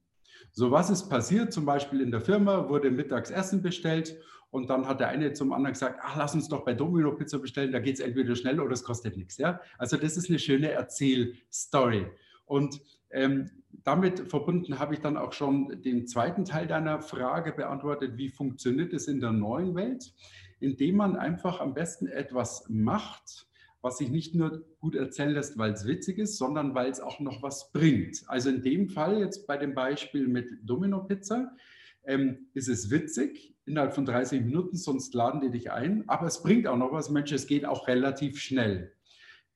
So, 0.51 0.71
was 0.71 0.89
ist 0.89 1.09
passiert? 1.09 1.53
Zum 1.53 1.65
Beispiel 1.65 2.01
in 2.01 2.11
der 2.11 2.21
Firma 2.21 2.69
wurde 2.69 2.91
mittags 2.91 3.31
Essen 3.31 3.61
bestellt 3.61 4.17
und 4.51 4.69
dann 4.69 4.87
hat 4.87 4.99
der 4.99 5.07
eine 5.07 5.33
zum 5.33 5.53
anderen 5.53 5.73
gesagt, 5.73 5.99
ach, 6.03 6.17
lass 6.17 6.35
uns 6.35 6.49
doch 6.49 6.63
bei 6.63 6.73
Domino 6.73 7.13
Pizza 7.13 7.39
bestellen, 7.39 7.71
da 7.71 7.79
geht 7.79 7.95
es 7.95 8.01
entweder 8.01 8.35
schnell 8.35 8.59
oder 8.59 8.73
es 8.73 8.83
kostet 8.83 9.17
nichts. 9.17 9.37
Ja? 9.37 9.61
Also 9.77 9.97
das 9.97 10.17
ist 10.17 10.29
eine 10.29 10.39
schöne 10.39 10.71
Erzählstory. 10.71 12.07
Und 12.45 12.81
ähm, 13.11 13.49
damit 13.83 14.19
verbunden 14.29 14.77
habe 14.77 14.93
ich 14.93 14.99
dann 14.99 15.15
auch 15.15 15.31
schon 15.31 15.81
den 15.81 16.05
zweiten 16.05 16.43
Teil 16.43 16.67
deiner 16.67 17.01
Frage 17.01 17.53
beantwortet, 17.53 18.17
wie 18.17 18.29
funktioniert 18.29 18.93
es 18.93 19.07
in 19.07 19.21
der 19.21 19.31
neuen 19.31 19.73
Welt, 19.75 20.13
indem 20.59 20.97
man 20.97 21.15
einfach 21.15 21.61
am 21.61 21.73
besten 21.73 22.07
etwas 22.07 22.65
macht, 22.67 23.47
was 23.81 23.97
sich 23.97 24.09
nicht 24.09 24.35
nur 24.35 24.63
gut 24.79 24.95
erzählen 24.95 25.31
lässt, 25.31 25.57
weil 25.57 25.71
es 25.71 25.87
witzig 25.87 26.19
ist, 26.19 26.37
sondern 26.37 26.75
weil 26.75 26.91
es 26.91 26.99
auch 26.99 27.19
noch 27.21 27.41
was 27.41 27.71
bringt. 27.71 28.21
Also 28.27 28.49
in 28.49 28.61
dem 28.61 28.89
Fall 28.89 29.19
jetzt 29.19 29.47
bei 29.47 29.57
dem 29.57 29.73
Beispiel 29.73 30.27
mit 30.27 30.49
Domino 30.63 31.03
Pizza 31.05 31.55
ähm, 32.03 32.47
ist 32.53 32.69
es 32.69 32.89
witzig 32.89 33.55
innerhalb 33.65 33.93
von 33.93 34.05
30 34.05 34.41
Minuten, 34.41 34.75
sonst 34.75 35.13
laden 35.13 35.41
die 35.41 35.51
dich 35.51 35.71
ein. 35.71 36.03
Aber 36.07 36.27
es 36.27 36.41
bringt 36.41 36.67
auch 36.67 36.77
noch 36.77 36.91
was. 36.91 37.09
Mensch, 37.09 37.31
es 37.31 37.47
geht 37.47 37.65
auch 37.65 37.87
relativ 37.87 38.39
schnell. 38.39 38.93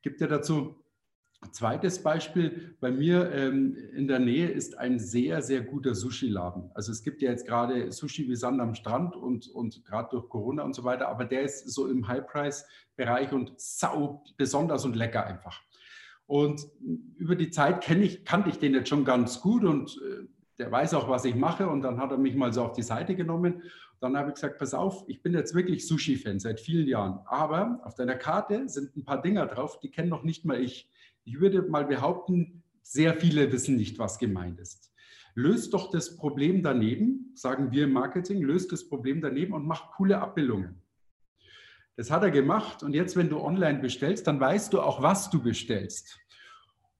Gibt 0.01 0.21
ja 0.21 0.27
dazu 0.27 0.83
ein 1.41 1.53
zweites 1.53 2.01
Beispiel. 2.01 2.75
Bei 2.79 2.91
mir 2.91 3.31
ähm, 3.31 3.75
in 3.93 4.07
der 4.07 4.19
Nähe 4.19 4.49
ist 4.49 4.77
ein 4.77 4.99
sehr, 4.99 5.41
sehr 5.41 5.61
guter 5.61 5.95
Sushi-Laden. 5.95 6.71
Also 6.73 6.91
es 6.91 7.03
gibt 7.03 7.21
ja 7.21 7.31
jetzt 7.31 7.45
gerade 7.45 7.91
Sushi 7.91 8.27
wie 8.29 8.35
Sand 8.35 8.61
am 8.61 8.75
Strand 8.75 9.15
und, 9.15 9.47
und 9.49 9.83
gerade 9.85 10.09
durch 10.11 10.29
Corona 10.29 10.63
und 10.63 10.75
so 10.75 10.83
weiter. 10.83 11.07
Aber 11.07 11.25
der 11.25 11.43
ist 11.43 11.69
so 11.69 11.87
im 11.87 12.07
High-Price-Bereich 12.07 13.31
und 13.33 13.53
sau 13.57 14.23
besonders 14.37 14.85
und 14.85 14.95
lecker 14.95 15.25
einfach. 15.25 15.61
Und 16.27 16.61
über 17.17 17.35
die 17.35 17.51
Zeit 17.51 17.87
ich, 17.89 18.25
kannte 18.25 18.49
ich 18.49 18.57
den 18.57 18.73
jetzt 18.73 18.89
schon 18.89 19.05
ganz 19.05 19.41
gut 19.41 19.63
und 19.63 19.99
äh, 20.03 20.27
der 20.57 20.71
weiß 20.71 20.93
auch, 20.93 21.09
was 21.09 21.25
ich 21.25 21.35
mache. 21.35 21.67
Und 21.67 21.81
dann 21.81 21.99
hat 21.99 22.11
er 22.11 22.17
mich 22.17 22.35
mal 22.35 22.53
so 22.53 22.63
auf 22.63 22.73
die 22.73 22.83
Seite 22.83 23.15
genommen. 23.15 23.63
Dann 23.99 24.17
habe 24.17 24.29
ich 24.29 24.35
gesagt, 24.35 24.57
pass 24.59 24.73
auf, 24.73 25.03
ich 25.07 25.21
bin 25.21 25.33
jetzt 25.33 25.55
wirklich 25.55 25.87
Sushi-Fan 25.87 26.39
seit 26.39 26.59
vielen 26.59 26.87
Jahren. 26.87 27.19
Aber 27.25 27.79
auf 27.83 27.95
deiner 27.95 28.15
Karte 28.15 28.67
sind 28.69 28.95
ein 28.95 29.03
paar 29.03 29.21
Dinger 29.21 29.47
drauf, 29.47 29.79
die 29.79 29.89
kenne 29.89 30.09
noch 30.09 30.23
nicht 30.23 30.45
mal 30.45 30.61
ich. 30.61 30.89
Ich 31.23 31.39
würde 31.39 31.63
mal 31.63 31.85
behaupten, 31.85 32.63
sehr 32.81 33.15
viele 33.15 33.51
wissen 33.51 33.75
nicht, 33.75 33.97
was 33.97 34.19
gemeint 34.19 34.59
ist. 34.59 34.93
Löst 35.33 35.73
doch 35.73 35.91
das 35.91 36.15
Problem 36.15 36.63
daneben, 36.63 37.31
sagen 37.33 37.71
wir 37.71 37.85
im 37.85 37.91
Marketing, 37.93 38.41
löst 38.41 38.71
das 38.71 38.87
Problem 38.87 39.21
daneben 39.21 39.53
und 39.53 39.65
macht 39.65 39.91
coole 39.97 40.19
Abbildungen. 40.19 40.81
Das 41.97 42.11
hat 42.11 42.23
er 42.23 42.31
gemacht 42.31 42.83
und 42.83 42.93
jetzt, 42.93 43.15
wenn 43.15 43.29
du 43.29 43.39
online 43.39 43.79
bestellst, 43.79 44.27
dann 44.27 44.39
weißt 44.39 44.73
du 44.73 44.81
auch, 44.81 45.01
was 45.01 45.29
du 45.29 45.41
bestellst. 45.41 46.19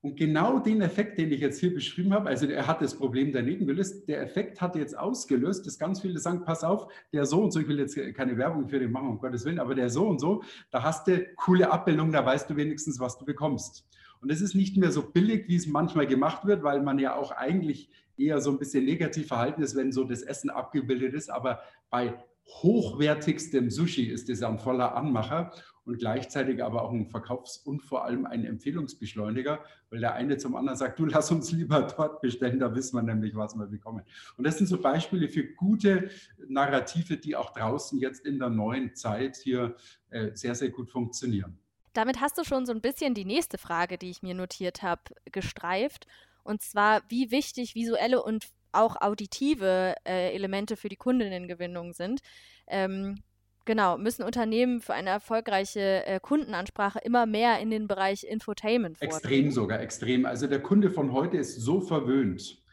Und 0.05 0.17
genau 0.17 0.59
den 0.59 0.83
Effekt, 0.83 1.17
den 1.17 1.31
ich 1.31 1.39
jetzt 1.39 1.59
hier 1.59 1.74
beschrieben 1.74 2.13
habe, 2.13 2.29
also 2.29 2.45
er 2.45 2.67
hat 2.67 2.79
das 2.79 2.93
Problem 2.93 3.33
daneben 3.33 3.65
gelöst, 3.65 4.07
der 4.07 4.21
Effekt 4.21 4.62
hat 4.62 4.75
jetzt 4.75 4.95
ausgelöst, 4.95 5.65
dass 5.65 5.79
ganz 5.79 6.00
viele 6.00 6.19
sagen, 6.19 6.43
pass 6.45 6.63
auf, 6.63 6.93
der 7.12 7.25
so 7.25 7.41
und 7.41 7.50
so, 7.50 7.59
ich 7.59 7.67
will 7.67 7.79
jetzt 7.79 7.97
keine 8.13 8.38
Werbung 8.38 8.69
für 8.69 8.77
den 8.77 8.91
machen, 8.91 9.07
um 9.07 9.17
Gottes 9.17 9.45
Willen, 9.45 9.57
aber 9.57 9.74
der 9.74 9.89
so 9.89 10.07
und 10.07 10.21
so, 10.21 10.43
da 10.69 10.83
hast 10.83 11.07
du 11.07 11.25
coole 11.38 11.71
Abbildung, 11.71 12.12
da 12.12 12.24
weißt 12.24 12.47
du 12.47 12.55
wenigstens, 12.55 13.00
was 13.00 13.17
du 13.17 13.25
bekommst. 13.25 13.83
Und 14.21 14.31
es 14.31 14.41
ist 14.41 14.53
nicht 14.53 14.77
mehr 14.77 14.91
so 14.91 15.01
billig, 15.01 15.47
wie 15.47 15.55
es 15.55 15.65
manchmal 15.65 16.05
gemacht 16.05 16.45
wird, 16.45 16.62
weil 16.62 16.83
man 16.83 17.00
ja 17.00 17.15
auch 17.15 17.31
eigentlich 17.31 17.89
eher 18.15 18.41
so 18.41 18.51
ein 18.51 18.59
bisschen 18.59 18.85
negativ 18.85 19.29
verhalten 19.29 19.63
ist, 19.63 19.75
wenn 19.75 19.91
so 19.91 20.03
das 20.03 20.21
Essen 20.21 20.51
abgebildet 20.51 21.15
ist. 21.15 21.31
Aber 21.31 21.62
bei 21.89 22.13
hochwertigstem 22.62 23.71
Sushi 23.71 24.03
ist 24.03 24.29
es 24.29 24.43
ein 24.43 24.59
voller 24.59 24.95
Anmacher 24.95 25.51
und 25.86 26.00
gleichzeitig 26.00 26.63
aber 26.63 26.82
auch 26.84 26.92
ein 26.92 27.08
Verkaufs- 27.08 27.58
und 27.58 27.82
vor 27.82 28.06
allem 28.06 28.25
ein 28.25 28.44
Empfehlungsbeschleuniger, 28.44 29.63
weil 29.89 30.00
der 30.00 30.13
eine 30.13 30.38
zum 30.38 30.56
anderen 30.56 30.77
sagt, 30.77 31.00
du 31.00 31.06
lass 31.06 31.32
uns 31.32 31.51
lieber 31.51 31.82
dort 31.98 32.22
bestellen, 32.22 32.60
da 32.60 32.74
wissen 32.75 32.96
wir 32.98 33.04
nämlich, 33.04 33.36
was 33.36 33.56
wir 33.56 33.68
bekommen. 33.68 34.04
Und 34.38 34.46
das 34.46 34.58
sind 34.58 34.68
so 34.68 34.82
Beispiele 34.82 35.30
für 35.30 35.44
gute 35.44 36.10
Narrative, 36.48 37.18
die 37.18 37.36
auch 37.36 37.51
draußen 37.51 38.00
jetzt 38.00 38.25
in 38.25 38.39
der 38.39 38.50
neuen 38.50 38.96
Zeit 38.96 39.38
hier 39.38 39.75
äh, 40.10 40.32
sehr, 40.34 40.56
sehr 40.56 40.70
gut 40.70 40.89
funktionieren. 40.89 41.58
Damit 41.94 42.20
hast 42.20 42.38
du 42.38 42.44
schon 42.44 42.65
so 42.65 42.74
ein 42.74 42.82
bisschen 42.82 43.13
die 43.13 43.25
nächste 43.25 43.58
Frage, 43.58 43.98
die 43.98 44.10
ich 44.10 44.22
mir 44.22 44.34
notiert 44.34 44.84
habe, 44.84 45.01
gestreift. 45.32 46.08
Und 46.44 46.62
zwar, 46.62 47.01
wie 47.10 47.32
wichtig 47.32 47.74
visuelle 47.74 48.22
und 48.22 48.48
auch 48.74 49.00
auditive 49.00 49.96
äh, 50.06 50.34
Elemente 50.34 50.75
für 50.75 50.89
die 50.89 50.98
Kundinnengewinnung 50.98 51.94
sind. 51.94 52.20
Ähm, 52.68 53.24
genau, 53.65 53.98
müssen 53.98 54.24
Unternehmen 54.24 54.81
für 54.81 54.93
eine 54.93 55.10
erfolgreiche 55.10 56.05
äh, 56.05 56.19
Kundenansprache 56.19 57.00
immer 57.00 57.25
mehr 57.25 57.60
in 57.60 57.69
den 57.69 57.88
Bereich 57.88 58.24
Infotainment 58.24 58.98
vordringen. 58.98 59.17
Extrem 59.17 59.51
sogar, 59.51 59.79
extrem. 59.81 60.25
Also 60.25 60.48
der 60.48 60.62
Kunde 60.62 60.89
von 60.89 61.12
heute 61.12 61.38
ist 61.38 61.60
so 61.60 61.81
verwöhnt, 61.81 62.63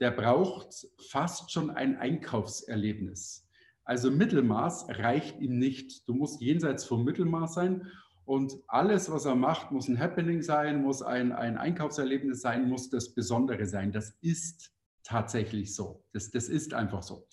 der 0.00 0.10
braucht 0.10 0.86
fast 1.08 1.52
schon 1.52 1.70
ein 1.70 1.96
Einkaufserlebnis. 1.96 3.48
Also 3.84 4.10
Mittelmaß 4.10 4.86
reicht 4.90 5.40
ihm 5.40 5.58
nicht. 5.58 6.08
Du 6.08 6.14
musst 6.14 6.40
jenseits 6.40 6.84
vom 6.84 7.04
Mittelmaß 7.04 7.54
sein 7.54 7.90
und 8.24 8.54
alles, 8.66 9.10
was 9.10 9.26
er 9.26 9.34
macht, 9.34 9.70
muss 9.70 9.88
ein 9.88 9.98
Happening 9.98 10.40
sein, 10.40 10.82
muss 10.82 11.02
ein, 11.02 11.32
ein 11.32 11.58
Einkaufserlebnis 11.58 12.40
sein, 12.40 12.68
muss 12.68 12.88
das 12.88 13.14
Besondere 13.14 13.66
sein. 13.66 13.92
Das 13.92 14.16
ist 14.22 14.72
tatsächlich 15.02 15.74
so. 15.74 16.02
Das, 16.12 16.30
das 16.30 16.48
ist 16.48 16.72
einfach 16.72 17.02
so. 17.02 17.26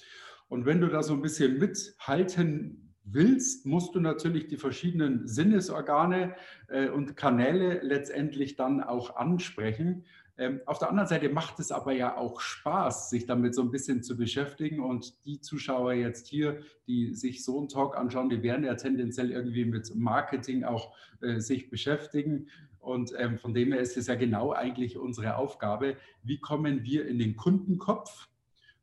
Und 0.50 0.66
wenn 0.66 0.82
du 0.82 0.88
da 0.88 1.02
so 1.02 1.14
ein 1.14 1.22
bisschen 1.22 1.58
mithalten 1.60 2.91
willst, 3.04 3.66
musst 3.66 3.96
du 3.96 4.00
natürlich 4.00 4.48
die 4.48 4.58
verschiedenen 4.58 5.28
Sinnesorgane 5.28 6.36
äh, 6.68 6.90
und 6.90 7.18
Kanäle 7.18 7.80
letztendlich 7.82 8.56
dann 8.56 8.82
auch 8.82 9.16
ansprechen. 9.16 10.06
Ähm, 10.38 10.62
auf 10.66 10.80
der 10.80 10.90
anderen 10.90 11.08
Seite 11.08 11.30
macht 11.30 11.60
es 11.60 11.72
aber 11.72 11.92
ja 11.92 12.18
auch 12.18 12.40
Spaß, 12.40 13.10
sich 13.10 13.26
damit 13.26 13.54
so 13.54 13.62
ein 13.62 13.72
bisschen 13.72 14.02
zu 14.02 14.18
beschäftigen. 14.18 14.80
Und 14.80 15.26
die 15.26 15.42
Zuschauer 15.42 15.94
jetzt 15.94 16.28
hier, 16.28 16.62
die 16.88 17.14
sich 17.14 17.44
so 17.44 17.60
einen 17.60 17.68
Talk 17.68 17.98
anschauen, 17.98 18.30
die 18.30 18.42
werden 18.42 18.66
ja 18.66 18.76
tendenziell 18.76 19.32
irgendwie 19.32 19.66
mit 19.66 19.94
Marketing 19.96 20.64
auch 20.64 20.96
äh, 21.22 21.40
sich 21.40 21.70
beschäftigen. 21.70 22.48
Und 22.80 23.14
ähm, 23.18 23.38
von 23.38 23.54
dem 23.54 23.72
her 23.72 23.82
ist 23.82 23.98
es 23.98 24.08
ja 24.08 24.16
genau 24.16 24.54
eigentlich 24.54 24.98
unsere 24.98 25.36
Aufgabe, 25.36 25.98
wie 26.24 26.40
kommen 26.40 26.84
wir 26.84 27.06
in 27.08 27.20
den 27.20 27.36
Kundenkopf? 27.36 28.28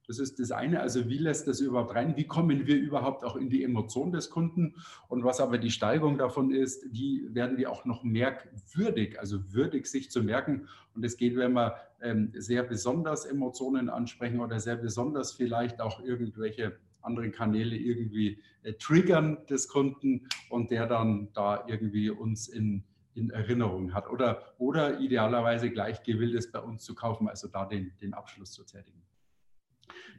Das 0.09 0.19
ist 0.19 0.41
das 0.41 0.53
eine, 0.53 0.81
also 0.81 1.11
wie 1.11 1.19
lässt 1.19 1.47
das 1.49 1.61
überhaupt 1.61 1.95
rein? 1.95 2.17
Wie 2.17 2.27
kommen 2.27 2.67
wir 2.67 2.77
überhaupt 2.77 3.25
auch 3.25 3.37
in 3.37 3.51
die 3.51 3.63
Emotion 3.63 4.11
des 4.11 4.31
Kunden? 4.31 4.75
Und 5.07 5.23
was 5.23 5.39
aber 5.39 5.59
die 5.59 5.71
Steigerung 5.71 6.17
davon 6.17 6.51
ist, 6.51 6.87
die 6.91 7.29
werden 7.31 7.59
wir 7.59 7.71
auch 7.71 7.85
noch 7.85 8.05
merkwürdig, 8.05 9.21
also 9.21 9.53
würdig 9.53 9.87
sich 9.87 10.11
zu 10.11 10.23
merken. 10.23 10.67
Und 10.95 11.05
es 11.05 11.19
geht, 11.19 11.37
wenn 11.37 11.53
wir 11.53 11.77
ähm, 12.01 12.33
sehr 12.35 12.63
besonders 12.63 13.27
Emotionen 13.27 13.91
ansprechen 13.91 14.41
oder 14.41 14.61
sehr 14.61 14.77
besonders 14.77 15.33
vielleicht 15.33 15.83
auch 15.83 16.03
irgendwelche 16.03 16.79
anderen 17.03 17.31
Kanäle 17.31 17.77
irgendwie 17.77 18.43
äh, 18.63 18.73
triggern 18.73 19.45
des 19.51 19.69
Kunden 19.69 20.27
und 20.49 20.71
der 20.71 20.87
dann 20.87 21.29
da 21.35 21.65
irgendwie 21.69 22.09
uns 22.09 22.49
in 22.49 22.83
in 23.15 23.31
Erinnerung 23.31 23.93
hat 23.95 24.09
oder, 24.09 24.55
oder 24.59 25.01
idealerweise 25.01 25.71
gleich 25.71 26.05
gewillt 26.05 26.35
ist, 26.35 26.53
bei 26.53 26.61
uns 26.61 26.85
zu 26.85 26.95
kaufen, 26.95 27.29
also 27.29 27.49
da 27.49 27.67
den, 27.67 27.93
den 28.01 28.15
Abschluss 28.15 28.53
zu 28.53 28.65
tätigen. 28.65 29.03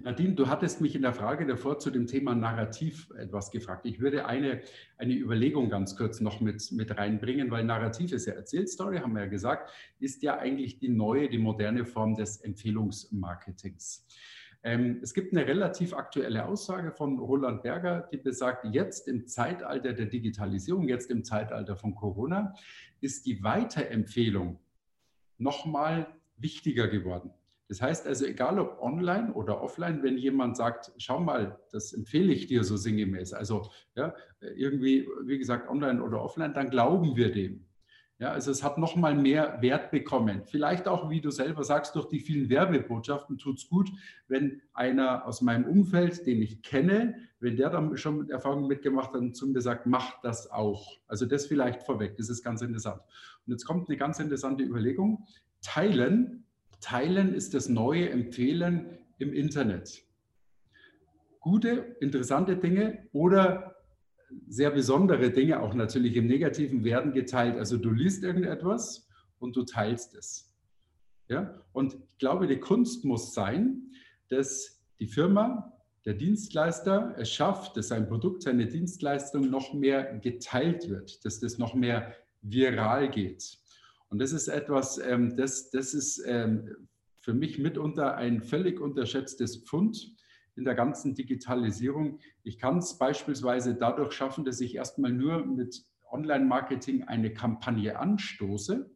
Nadine, 0.02 0.36
du 0.36 0.48
hattest 0.48 0.82
mich 0.82 0.96
in 0.96 1.02
der 1.02 1.14
Frage 1.14 1.46
davor 1.46 1.80
zu 1.80 1.92
dem 1.92 2.08
Thema 2.08 2.36
Narrativ 2.36 3.10
etwas 3.18 3.52
gefragt. 3.52 3.86
Ich 3.86 4.00
würde 4.00 4.26
eine, 4.26 4.62
eine 4.98 5.14
Überlegung 5.14 5.70
ganz 5.70 5.96
kurz 5.96 6.22
noch 6.22 6.40
mit, 6.42 6.72
mit 6.72 6.98
reinbringen, 6.98 7.52
weil 7.52 7.64
Narrativ 7.64 8.12
ist 8.12 8.26
ja 8.26 8.34
Erzählstory, 8.34 9.00
haben 9.00 9.14
wir 9.14 9.24
ja 9.24 9.28
gesagt, 9.28 9.72
ist 10.00 10.24
ja 10.24 10.38
eigentlich 10.38 10.80
die 10.80 10.90
neue, 10.90 11.30
die 11.30 11.38
moderne 11.38 11.86
Form 11.86 12.16
des 12.16 12.42
Empfehlungsmarketings. 12.42 14.06
Ähm, 14.62 15.00
es 15.02 15.14
gibt 15.14 15.32
eine 15.32 15.48
relativ 15.48 15.94
aktuelle 15.94 16.46
Aussage 16.46 16.92
von 16.92 17.18
Roland 17.18 17.64
Berger, 17.64 18.10
die 18.12 18.18
besagt, 18.18 18.66
jetzt 18.74 19.08
im 19.08 19.26
Zeitalter 19.28 19.94
der 19.94 20.08
Digitalisierung, 20.08 20.88
jetzt 20.88 21.10
im 21.10 21.24
Zeitalter 21.24 21.78
von 21.78 21.96
Corona, 21.96 22.54
ist 23.00 23.26
die 23.26 23.42
Weiterempfehlung 23.42 24.60
nochmal 25.38 26.08
wichtiger 26.38 26.88
geworden. 26.90 27.32
Das 27.70 27.82
heißt 27.82 28.08
also, 28.08 28.26
egal 28.26 28.60
ob 28.60 28.82
online 28.82 29.32
oder 29.34 29.62
offline, 29.62 30.02
wenn 30.02 30.18
jemand 30.18 30.58
sagt, 30.58 30.92
schau 30.98 31.20
mal, 31.20 31.60
das 31.72 31.94
empfehle 31.94 32.34
ich 32.34 32.48
dir 32.48 32.64
so 32.64 32.76
sinngemäß, 32.76 33.34
also 33.34 33.70
ja, 33.96 34.16
irgendwie, 34.42 35.08
wie 35.24 35.38
gesagt, 35.38 35.70
online 35.70 36.02
oder 36.04 36.22
offline, 36.22 36.54
dann 36.54 36.72
glauben 36.72 37.16
wir 37.16 37.32
dem. 37.32 37.66
Ja, 38.18 38.32
also 38.32 38.52
es 38.52 38.64
hat 38.64 38.78
nochmal 38.78 39.16
mehr 39.16 39.62
Wert 39.62 39.92
bekommen. 39.92 40.42
Vielleicht 40.44 40.90
auch, 40.90 41.10
wie 41.10 41.22
du 41.22 41.32
selber 41.32 41.64
sagst, 41.64 41.96
durch 41.96 42.10
die 42.10 42.20
vielen 42.20 42.50
Werbebotschaften 42.50 43.38
tut 43.38 43.60
es 43.60 43.70
gut, 43.70 43.90
wenn 44.28 44.62
einer 44.74 45.26
aus 45.26 45.42
meinem 45.42 45.64
Umfeld, 45.64 46.26
den 46.26 46.42
ich 46.42 46.62
kenne, 46.62 47.16
wenn 47.40 47.56
der 47.56 47.70
dann 47.70 47.96
schon 47.96 48.30
Erfahrungen 48.30 48.68
mitgemacht 48.68 49.14
hat 49.14 49.22
und 49.22 49.38
zu 49.38 49.48
mir 49.48 49.62
sagt, 49.62 49.86
mach 49.86 50.20
das 50.22 50.52
auch. 50.52 50.98
Also 51.08 51.26
das 51.26 51.46
vielleicht 51.46 51.84
vorweg, 51.84 52.18
das 52.18 52.30
ist 52.30 52.44
ganz 52.44 52.62
interessant. 52.62 53.02
Und 53.46 53.54
jetzt 53.54 53.64
kommt 53.64 53.88
eine 53.88 53.98
ganz 53.98 54.20
interessante 54.20 54.64
Überlegung. 54.64 55.26
Teilen, 55.62 56.46
teilen 56.80 57.34
ist 57.34 57.54
das 57.54 57.70
neue 57.70 58.10
Empfehlen 58.10 58.98
im 59.18 59.34
Internet. 59.34 60.04
Gute, 61.40 61.96
interessante 62.00 62.58
Dinge 62.58 63.08
oder 63.12 63.76
sehr 64.48 64.72
besondere 64.72 65.32
Dinge, 65.32 65.60
auch 65.62 65.74
natürlich 65.74 66.16
im 66.16 66.28
Negativen, 66.28 66.84
werden 66.84 67.14
geteilt. 67.14 67.58
Also 67.58 67.78
du 67.78 67.92
liest 67.92 68.24
irgendetwas 68.24 69.08
und 69.40 69.56
du 69.56 69.64
teilst 69.64 70.16
es. 70.16 70.54
Ja? 71.28 71.62
Und 71.72 71.94
ich 71.94 72.18
glaube, 72.20 72.48
die 72.48 72.60
Kunst 72.60 73.06
muss 73.06 73.34
sein, 73.34 73.92
dass 74.30 74.84
die 75.00 75.08
Firma, 75.08 75.74
der 76.06 76.14
Dienstleister 76.14 77.16
es 77.18 77.32
schafft, 77.32 77.78
dass 77.78 77.90
sein 77.90 78.08
Produkt, 78.08 78.44
seine 78.44 78.68
Dienstleistung 78.68 79.50
noch 79.50 79.74
mehr 79.74 80.20
geteilt 80.20 80.90
wird, 80.90 81.24
dass 81.26 81.40
das 81.40 81.58
noch 81.58 81.74
mehr 81.74 82.14
viral 82.42 83.10
geht. 83.10 83.58
Und 84.10 84.20
das 84.20 84.32
ist 84.32 84.48
etwas, 84.48 84.98
ähm, 84.98 85.38
das, 85.38 85.70
das 85.70 85.94
ist 85.94 86.24
ähm, 86.26 86.88
für 87.22 87.34
mich 87.34 87.60
mitunter 87.60 88.16
ein 88.16 88.42
völlig 88.42 88.80
unterschätztes 88.80 89.64
Pfund 89.64 90.16
in 90.56 90.66
der 90.66 90.76
ganzen 90.76 91.16
Digitalisierung. 91.16 92.20
Ich 92.44 92.58
kann 92.58 92.80
es 92.80 92.98
beispielsweise 92.98 93.76
dadurch 93.76 94.14
schaffen, 94.14 94.46
dass 94.46 94.60
ich 94.62 94.76
erstmal 94.76 95.12
nur 95.12 95.46
mit 95.46 95.86
Online-Marketing 96.12 97.04
eine 97.04 97.34
Kampagne 97.34 98.00
anstoße, 98.00 98.90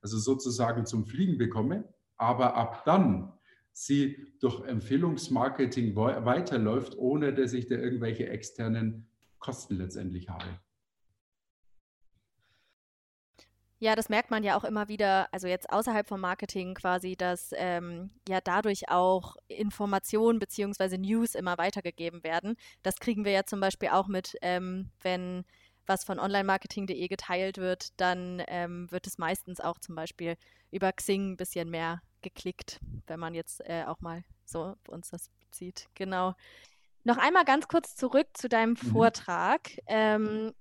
also 0.00 0.18
sozusagen 0.18 0.84
zum 0.84 1.06
Fliegen 1.06 1.38
bekomme, 1.38 1.88
aber 2.16 2.54
ab 2.54 2.84
dann 2.84 3.32
sie 3.72 4.16
durch 4.40 4.64
Empfehlungsmarketing 4.66 5.94
weiterläuft, 5.94 6.96
ohne 6.96 7.34
dass 7.34 7.52
ich 7.52 7.66
da 7.66 7.76
irgendwelche 7.76 8.28
externen 8.28 9.06
Kosten 9.38 9.76
letztendlich 9.76 10.28
habe. 10.28 10.46
Ja, 13.78 13.94
das 13.94 14.08
merkt 14.08 14.30
man 14.30 14.42
ja 14.42 14.56
auch 14.56 14.64
immer 14.64 14.88
wieder, 14.88 15.28
also 15.32 15.48
jetzt 15.48 15.68
außerhalb 15.70 16.08
vom 16.08 16.20
Marketing 16.20 16.74
quasi, 16.74 17.14
dass 17.14 17.50
ähm, 17.54 18.10
ja 18.26 18.40
dadurch 18.40 18.88
auch 18.88 19.36
Informationen 19.48 20.38
bzw. 20.38 20.96
News 20.96 21.34
immer 21.34 21.58
weitergegeben 21.58 22.24
werden. 22.24 22.56
Das 22.82 22.96
kriegen 22.96 23.26
wir 23.26 23.32
ja 23.32 23.44
zum 23.44 23.60
Beispiel 23.60 23.90
auch 23.90 24.08
mit, 24.08 24.36
ähm, 24.40 24.90
wenn 25.02 25.44
was 25.86 26.04
von 26.04 26.18
onlinemarketing.de 26.18 27.06
geteilt 27.08 27.58
wird, 27.58 28.00
dann 28.00 28.42
ähm, 28.48 28.90
wird 28.90 29.06
es 29.06 29.18
meistens 29.18 29.60
auch 29.60 29.78
zum 29.78 29.94
Beispiel 29.94 30.36
über 30.70 30.92
Xing 30.92 31.32
ein 31.32 31.36
bisschen 31.36 31.70
mehr 31.70 32.02
geklickt, 32.22 32.80
wenn 33.06 33.20
man 33.20 33.34
jetzt 33.34 33.60
äh, 33.68 33.84
auch 33.86 34.00
mal 34.00 34.24
so 34.44 34.74
uns 34.88 35.10
das 35.10 35.30
sieht. 35.52 35.88
Genau. 35.94 36.34
Noch 37.04 37.18
einmal 37.18 37.44
ganz 37.44 37.68
kurz 37.68 37.94
zurück 37.94 38.26
zu 38.34 38.48
deinem 38.48 38.70
mhm. 38.70 38.76
Vortrag. 38.76 39.60
Ähm, 39.86 40.52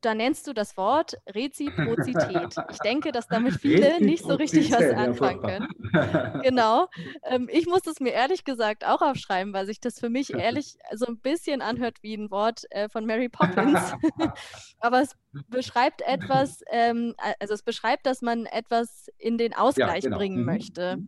da 0.00 0.14
nennst 0.14 0.46
du 0.46 0.52
das 0.52 0.76
Wort 0.76 1.14
Reziprozität. 1.28 2.54
Ich 2.70 2.78
denke, 2.78 3.12
dass 3.12 3.26
damit 3.28 3.54
viele 3.60 4.02
nicht 4.02 4.24
so 4.24 4.34
richtig 4.34 4.72
was 4.72 4.90
anfangen 4.90 5.40
können. 5.40 5.68
Genau. 6.42 6.88
Ähm, 7.24 7.48
ich 7.50 7.66
muss 7.66 7.86
es 7.86 8.00
mir 8.00 8.12
ehrlich 8.12 8.44
gesagt 8.44 8.84
auch 8.84 9.00
aufschreiben, 9.00 9.52
weil 9.52 9.66
sich 9.66 9.80
das 9.80 9.98
für 9.98 10.10
mich 10.10 10.32
ehrlich 10.32 10.76
so 10.92 11.06
ein 11.06 11.18
bisschen 11.18 11.62
anhört 11.62 12.02
wie 12.02 12.14
ein 12.14 12.30
Wort 12.30 12.64
äh, 12.70 12.88
von 12.88 13.06
Mary 13.06 13.28
Poppins. 13.28 13.94
Aber 14.80 15.00
es 15.00 15.16
beschreibt 15.48 16.02
etwas, 16.02 16.62
ähm, 16.70 17.14
also 17.40 17.54
es 17.54 17.62
beschreibt, 17.62 18.06
dass 18.06 18.22
man 18.22 18.46
etwas 18.46 19.10
in 19.18 19.38
den 19.38 19.54
Ausgleich 19.54 20.04
ja, 20.04 20.10
genau. 20.10 20.18
bringen 20.18 20.40
mhm. 20.40 20.44
möchte. 20.44 20.98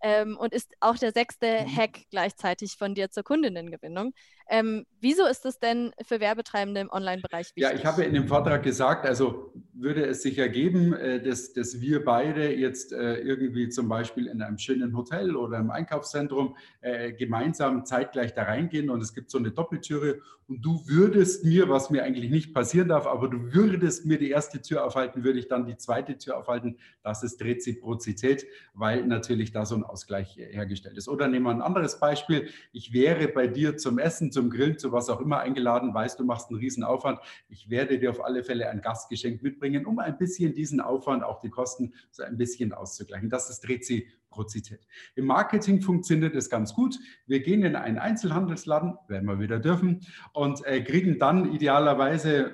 Ähm, 0.00 0.36
und 0.36 0.52
ist 0.52 0.74
auch 0.80 0.96
der 0.96 1.12
sechste 1.12 1.64
mhm. 1.64 1.76
Hack 1.76 2.00
gleichzeitig 2.10 2.76
von 2.76 2.94
dir 2.94 3.10
zur 3.10 3.24
Kundinnengewinnung. 3.24 4.12
Ähm, 4.48 4.86
wieso 5.00 5.26
ist 5.26 5.44
das 5.44 5.58
denn 5.58 5.92
für 6.02 6.20
Werbetreibende 6.20 6.80
im 6.80 6.90
Online-Bereich 6.90 7.48
wichtig? 7.48 7.62
Ja, 7.62 7.72
ich 7.72 7.84
habe 7.84 8.04
in 8.04 8.14
dem 8.14 8.28
Vortrag 8.28 8.62
gesagt, 8.62 9.06
also 9.06 9.52
würde 9.74 10.06
es 10.06 10.22
sich 10.22 10.38
ergeben, 10.38 10.94
äh, 10.94 11.22
dass, 11.22 11.52
dass 11.52 11.80
wir 11.80 12.04
beide 12.04 12.54
jetzt 12.54 12.92
äh, 12.92 13.16
irgendwie 13.18 13.68
zum 13.68 13.88
Beispiel 13.88 14.26
in 14.26 14.42
einem 14.42 14.58
schönen 14.58 14.96
Hotel 14.96 15.36
oder 15.36 15.58
im 15.58 15.70
Einkaufszentrum 15.70 16.56
äh, 16.80 17.12
gemeinsam 17.12 17.84
zeitgleich 17.84 18.34
da 18.34 18.44
reingehen 18.44 18.90
und 18.90 19.02
es 19.02 19.14
gibt 19.14 19.30
so 19.30 19.38
eine 19.38 19.50
Doppeltüre 19.50 20.20
und 20.48 20.64
du 20.64 20.82
würdest 20.86 21.44
mir, 21.44 21.68
was 21.68 21.90
mir 21.90 22.04
eigentlich 22.04 22.30
nicht 22.30 22.54
passieren 22.54 22.88
darf, 22.88 23.06
aber 23.06 23.28
du 23.28 23.52
würdest 23.52 24.06
mir 24.06 24.18
die 24.18 24.30
erste 24.30 24.62
Tür 24.62 24.86
aufhalten, 24.86 25.22
würde 25.22 25.38
ich 25.38 25.46
dann 25.46 25.66
die 25.66 25.76
zweite 25.76 26.16
Tür 26.16 26.38
aufhalten. 26.38 26.78
Das 27.02 27.22
ist 27.22 27.42
Reziprozität, 27.42 28.46
weil 28.72 29.06
natürlich 29.06 29.52
da 29.52 29.66
so 29.66 29.74
ein 29.74 29.84
Ausgleich 29.84 30.36
hergestellt 30.38 30.96
ist. 30.96 31.06
Oder 31.06 31.28
nehmen 31.28 31.44
wir 31.44 31.50
ein 31.50 31.60
anderes 31.60 32.00
Beispiel. 32.00 32.48
Ich 32.72 32.94
wäre 32.94 33.28
bei 33.28 33.46
dir 33.46 33.76
zum 33.76 33.98
Essen, 33.98 34.32
zum 34.38 34.50
Grillen, 34.50 34.78
zu 34.78 34.92
was 34.92 35.10
auch 35.10 35.20
immer 35.20 35.40
eingeladen, 35.40 35.92
weißt 35.92 36.20
du, 36.20 36.24
machst 36.24 36.48
einen 36.48 36.60
riesen 36.60 36.84
Aufwand. 36.84 37.18
Ich 37.48 37.70
werde 37.70 37.98
dir 37.98 38.10
auf 38.10 38.24
alle 38.24 38.44
Fälle 38.44 38.70
ein 38.70 38.80
Gastgeschenk 38.80 39.42
mitbringen, 39.42 39.84
um 39.84 39.98
ein 39.98 40.16
bisschen 40.16 40.54
diesen 40.54 40.80
Aufwand, 40.80 41.24
auch 41.24 41.40
die 41.40 41.50
Kosten, 41.50 41.92
so 42.12 42.22
ein 42.22 42.36
bisschen 42.36 42.72
auszugleichen. 42.72 43.30
Das 43.30 43.50
ist 43.50 43.68
Reziprozität. 43.68 44.86
Im 45.16 45.26
Marketing 45.26 45.80
funktioniert 45.80 46.36
es 46.36 46.50
ganz 46.50 46.72
gut. 46.72 47.00
Wir 47.26 47.40
gehen 47.40 47.64
in 47.64 47.74
einen 47.74 47.98
Einzelhandelsladen, 47.98 48.94
werden 49.08 49.26
wir 49.26 49.40
wieder 49.40 49.58
dürfen, 49.58 50.02
und 50.34 50.64
äh, 50.64 50.84
kriegen 50.84 51.18
dann 51.18 51.52
idealerweise 51.52 52.52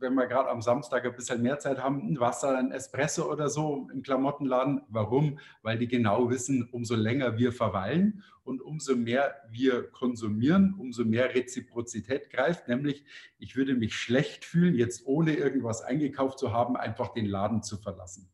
wenn 0.00 0.14
wir 0.14 0.26
gerade 0.26 0.48
am 0.48 0.62
Samstag 0.62 1.04
ein 1.04 1.14
bisschen 1.14 1.42
mehr 1.42 1.58
Zeit 1.58 1.78
haben, 1.78 2.00
ein 2.06 2.20
Wasser, 2.20 2.56
ein 2.56 2.72
Espresso 2.72 3.30
oder 3.30 3.48
so 3.48 3.88
im 3.92 4.02
Klamottenladen. 4.02 4.82
Warum? 4.88 5.38
Weil 5.62 5.78
die 5.78 5.88
genau 5.88 6.30
wissen, 6.30 6.68
umso 6.70 6.94
länger 6.94 7.38
wir 7.38 7.52
verweilen 7.52 8.22
und 8.44 8.62
umso 8.62 8.96
mehr 8.96 9.34
wir 9.50 9.90
konsumieren, 9.90 10.74
umso 10.78 11.04
mehr 11.04 11.34
Reziprozität 11.34 12.30
greift. 12.30 12.68
Nämlich, 12.68 13.04
ich 13.38 13.56
würde 13.56 13.74
mich 13.74 13.94
schlecht 13.94 14.44
fühlen, 14.44 14.74
jetzt 14.74 15.06
ohne 15.06 15.34
irgendwas 15.34 15.82
eingekauft 15.82 16.38
zu 16.38 16.52
haben, 16.52 16.76
einfach 16.76 17.12
den 17.12 17.26
Laden 17.26 17.62
zu 17.62 17.76
verlassen. 17.76 18.28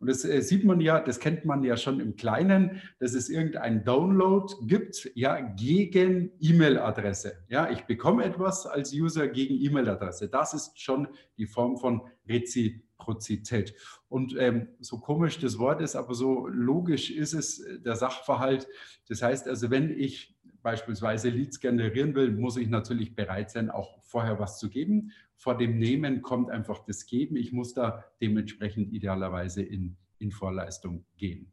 Und 0.00 0.08
das 0.08 0.24
äh, 0.24 0.40
sieht 0.42 0.64
man 0.64 0.80
ja, 0.80 1.00
das 1.00 1.20
kennt 1.20 1.44
man 1.44 1.64
ja 1.64 1.76
schon 1.76 2.00
im 2.00 2.16
Kleinen, 2.16 2.82
dass 2.98 3.14
es 3.14 3.28
irgendein 3.28 3.84
Download 3.84 4.52
gibt, 4.62 5.10
ja, 5.14 5.40
gegen 5.40 6.32
E-Mail-Adresse. 6.40 7.44
Ja, 7.48 7.70
ich 7.70 7.82
bekomme 7.82 8.24
etwas 8.24 8.66
als 8.66 8.92
User 8.92 9.28
gegen 9.28 9.54
E-Mail-Adresse. 9.54 10.28
Das 10.28 10.54
ist 10.54 10.80
schon 10.80 11.08
die 11.36 11.46
Form 11.46 11.76
von 11.76 12.02
Reziprozität. 12.28 13.74
Und 14.08 14.36
ähm, 14.38 14.68
so 14.80 14.98
komisch 14.98 15.38
das 15.38 15.58
Wort 15.58 15.80
ist, 15.80 15.96
aber 15.96 16.14
so 16.14 16.46
logisch 16.46 17.10
ist 17.10 17.32
es 17.32 17.60
äh, 17.60 17.80
der 17.80 17.96
Sachverhalt. 17.96 18.68
Das 19.08 19.22
heißt 19.22 19.48
also, 19.48 19.70
wenn 19.70 19.90
ich 19.90 20.36
beispielsweise 20.62 21.30
Leads 21.30 21.60
generieren 21.60 22.14
will, 22.14 22.32
muss 22.32 22.56
ich 22.56 22.68
natürlich 22.68 23.14
bereit 23.14 23.50
sein, 23.50 23.70
auch 23.70 24.02
vorher 24.02 24.38
was 24.38 24.58
zu 24.58 24.68
geben 24.68 25.12
vor 25.38 25.56
dem 25.56 25.78
Nehmen 25.78 26.20
kommt 26.20 26.50
einfach 26.50 26.84
das 26.84 27.06
Geben. 27.06 27.36
Ich 27.36 27.52
muss 27.52 27.72
da 27.72 28.04
dementsprechend 28.20 28.92
idealerweise 28.92 29.62
in, 29.62 29.96
in 30.18 30.32
Vorleistung 30.32 31.04
gehen. 31.16 31.52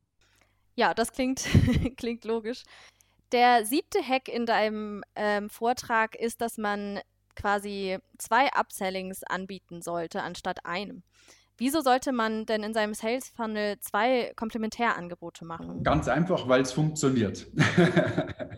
Ja, 0.76 0.93
das 0.93 1.13
klingt, 1.13 1.48
klingt 1.98 2.26
logisch. 2.26 2.63
Der 3.32 3.63
siebte 3.63 4.00
Hack 4.02 4.28
in 4.28 4.48
deinem 4.48 5.04
ähm, 5.15 5.50
Vortrag 5.50 6.15
ist, 6.15 6.41
dass 6.41 6.58
man 6.58 7.00
quasi 7.36 8.00
zwei 8.17 8.50
Upsellings 8.58 9.24
anbieten 9.24 9.82
sollte 9.82 10.24
anstatt 10.24 10.65
einem. 10.65 11.04
Wieso 11.58 11.82
sollte 11.82 12.12
man 12.12 12.46
denn 12.46 12.63
in 12.63 12.74
seinem 12.74 12.94
Sales 12.94 13.30
Funnel 13.30 13.80
zwei 13.80 14.34
Komplementärangebote 14.36 15.46
machen? 15.46 15.84
Ganz 15.84 16.08
einfach, 16.08 16.50
weil 16.50 16.62
es 16.62 16.74
funktioniert. 16.74 17.48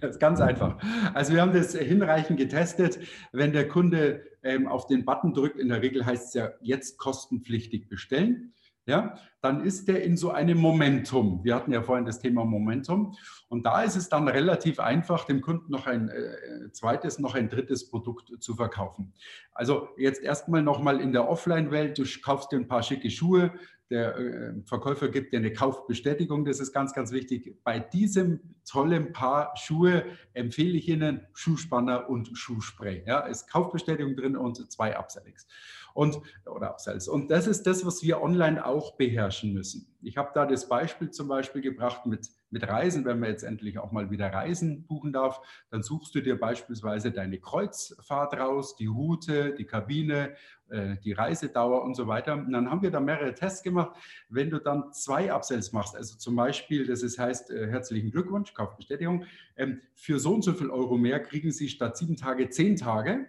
das 0.01 0.11
ist 0.15 0.19
ganz 0.19 0.39
einfach. 0.39 0.77
Also 1.13 1.33
wir 1.33 1.41
haben 1.41 1.53
das 1.53 1.75
hinreichend 1.75 2.39
getestet. 2.39 2.97
Wenn 3.31 3.53
der 3.53 3.67
Kunde 3.67 4.23
ähm, 4.41 4.67
auf 4.67 4.87
den 4.87 5.05
Button 5.05 5.33
drückt, 5.33 5.59
in 5.59 5.69
der 5.69 5.81
Regel 5.81 6.05
heißt 6.05 6.29
es 6.29 6.33
ja 6.33 6.49
jetzt 6.61 6.97
kostenpflichtig 6.97 7.87
bestellen 7.87 8.53
ja, 8.87 9.15
dann 9.41 9.63
ist 9.63 9.87
der 9.87 10.03
in 10.03 10.17
so 10.17 10.31
einem 10.31 10.57
Momentum. 10.57 11.43
Wir 11.43 11.55
hatten 11.55 11.71
ja 11.73 11.83
vorhin 11.83 12.05
das 12.05 12.19
Thema 12.19 12.45
Momentum. 12.45 13.15
Und 13.49 13.65
da 13.65 13.83
ist 13.83 13.95
es 13.97 14.09
dann 14.09 14.27
relativ 14.27 14.79
einfach, 14.79 15.25
dem 15.25 15.41
Kunden 15.41 15.71
noch 15.71 15.87
ein 15.87 16.09
äh, 16.09 16.71
zweites, 16.71 17.19
noch 17.19 17.35
ein 17.35 17.49
drittes 17.49 17.89
Produkt 17.89 18.41
zu 18.41 18.55
verkaufen. 18.55 19.13
Also 19.53 19.89
jetzt 19.97 20.23
erstmal 20.23 20.63
nochmal 20.63 21.01
in 21.01 21.11
der 21.11 21.29
Offline-Welt, 21.29 21.97
du 21.97 22.03
kaufst 22.23 22.51
dir 22.51 22.57
ein 22.57 22.67
paar 22.67 22.81
schicke 22.81 23.11
Schuhe, 23.11 23.53
der 23.89 24.17
äh, 24.17 24.53
Verkäufer 24.65 25.09
gibt 25.09 25.33
dir 25.33 25.37
eine 25.37 25.53
Kaufbestätigung, 25.53 26.45
das 26.45 26.59
ist 26.59 26.73
ganz, 26.73 26.93
ganz 26.93 27.11
wichtig. 27.11 27.57
Bei 27.63 27.79
diesem 27.79 28.39
tollen 28.69 29.13
Paar 29.13 29.53
Schuhe 29.55 30.03
empfehle 30.33 30.77
ich 30.77 30.89
Ihnen 30.89 31.25
Schuhspanner 31.33 32.09
und 32.09 32.37
Schuhspray. 32.37 33.03
Ja, 33.05 33.21
ist 33.21 33.49
Kaufbestätigung 33.49 34.15
drin 34.15 34.35
und 34.35 34.71
zwei 34.71 34.97
Upsellings 34.97 35.47
und 35.93 36.19
oder 36.45 36.69
Upsells. 36.71 37.07
Und 37.07 37.31
das 37.31 37.47
ist 37.47 37.63
das, 37.65 37.85
was 37.85 38.03
wir 38.03 38.21
online 38.21 38.63
auch 38.63 38.97
beherrschen 38.97 39.53
müssen. 39.53 39.95
Ich 40.01 40.17
habe 40.17 40.29
da 40.33 40.45
das 40.45 40.69
Beispiel 40.69 41.09
zum 41.09 41.27
Beispiel 41.27 41.61
gebracht 41.61 42.05
mit, 42.05 42.29
mit 42.49 42.67
Reisen. 42.67 43.05
Wenn 43.05 43.19
man 43.19 43.29
jetzt 43.29 43.43
endlich 43.43 43.79
auch 43.79 43.91
mal 43.91 44.09
wieder 44.09 44.31
Reisen 44.31 44.85
buchen 44.85 45.13
darf, 45.13 45.41
dann 45.69 45.83
suchst 45.83 46.15
du 46.15 46.21
dir 46.21 46.39
beispielsweise 46.39 47.11
deine 47.11 47.39
Kreuzfahrt 47.39 48.33
raus, 48.33 48.75
die 48.75 48.87
Route, 48.87 49.53
die 49.53 49.65
Kabine, 49.65 50.35
äh, 50.69 50.97
die 51.03 51.13
Reisedauer 51.13 51.83
und 51.83 51.95
so 51.95 52.07
weiter. 52.07 52.33
Und 52.33 52.51
dann 52.51 52.69
haben 52.69 52.81
wir 52.81 52.91
da 52.91 52.99
mehrere 52.99 53.33
Tests 53.33 53.63
gemacht. 53.63 53.97
Wenn 54.29 54.49
du 54.49 54.59
dann 54.59 54.93
zwei 54.93 55.31
Upsells 55.31 55.71
machst, 55.73 55.95
also 55.95 56.17
zum 56.17 56.35
Beispiel, 56.35 56.85
das 56.85 57.03
ist, 57.03 57.19
heißt, 57.19 57.51
äh, 57.51 57.67
herzlichen 57.67 58.11
Glückwunsch, 58.11 58.53
Kaufbestätigung, 58.53 59.25
ähm, 59.55 59.81
für 59.95 60.19
so 60.19 60.33
und 60.33 60.43
so 60.43 60.53
viel 60.53 60.69
Euro 60.69 60.97
mehr 60.97 61.21
kriegen 61.21 61.51
Sie 61.51 61.69
statt 61.69 61.97
sieben 61.97 62.15
Tage 62.15 62.49
zehn 62.49 62.75
Tage 62.75 63.27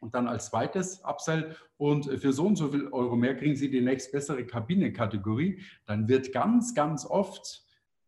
und 0.00 0.14
dann 0.14 0.28
als 0.28 0.50
zweites 0.50 1.02
Upsell 1.02 1.56
und 1.78 2.04
für 2.04 2.32
so 2.32 2.46
und 2.46 2.56
so 2.56 2.68
viel 2.68 2.88
Euro 2.88 3.16
mehr 3.16 3.34
kriegen 3.36 3.56
Sie 3.56 3.70
die 3.70 3.80
nächst 3.80 4.12
bessere 4.12 4.44
Kabinenkategorie, 4.44 5.60
dann 5.86 6.08
wird 6.08 6.32
ganz, 6.32 6.74
ganz 6.74 7.06
oft 7.06 7.63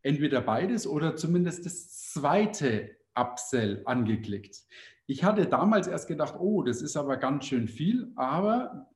entweder 0.06 0.40
beides 0.40 0.86
oder 0.86 1.16
zumindest 1.16 1.66
das 1.66 2.12
zweite 2.12 2.96
Upsell 3.14 3.82
angeklickt. 3.84 4.62
Ich 5.06 5.24
hatte 5.24 5.46
damals 5.46 5.88
erst 5.88 6.08
gedacht, 6.08 6.34
oh, 6.38 6.62
das 6.62 6.80
ist 6.80 6.96
aber 6.96 7.16
ganz 7.16 7.46
schön 7.46 7.68
viel, 7.68 8.12
aber 8.14 8.88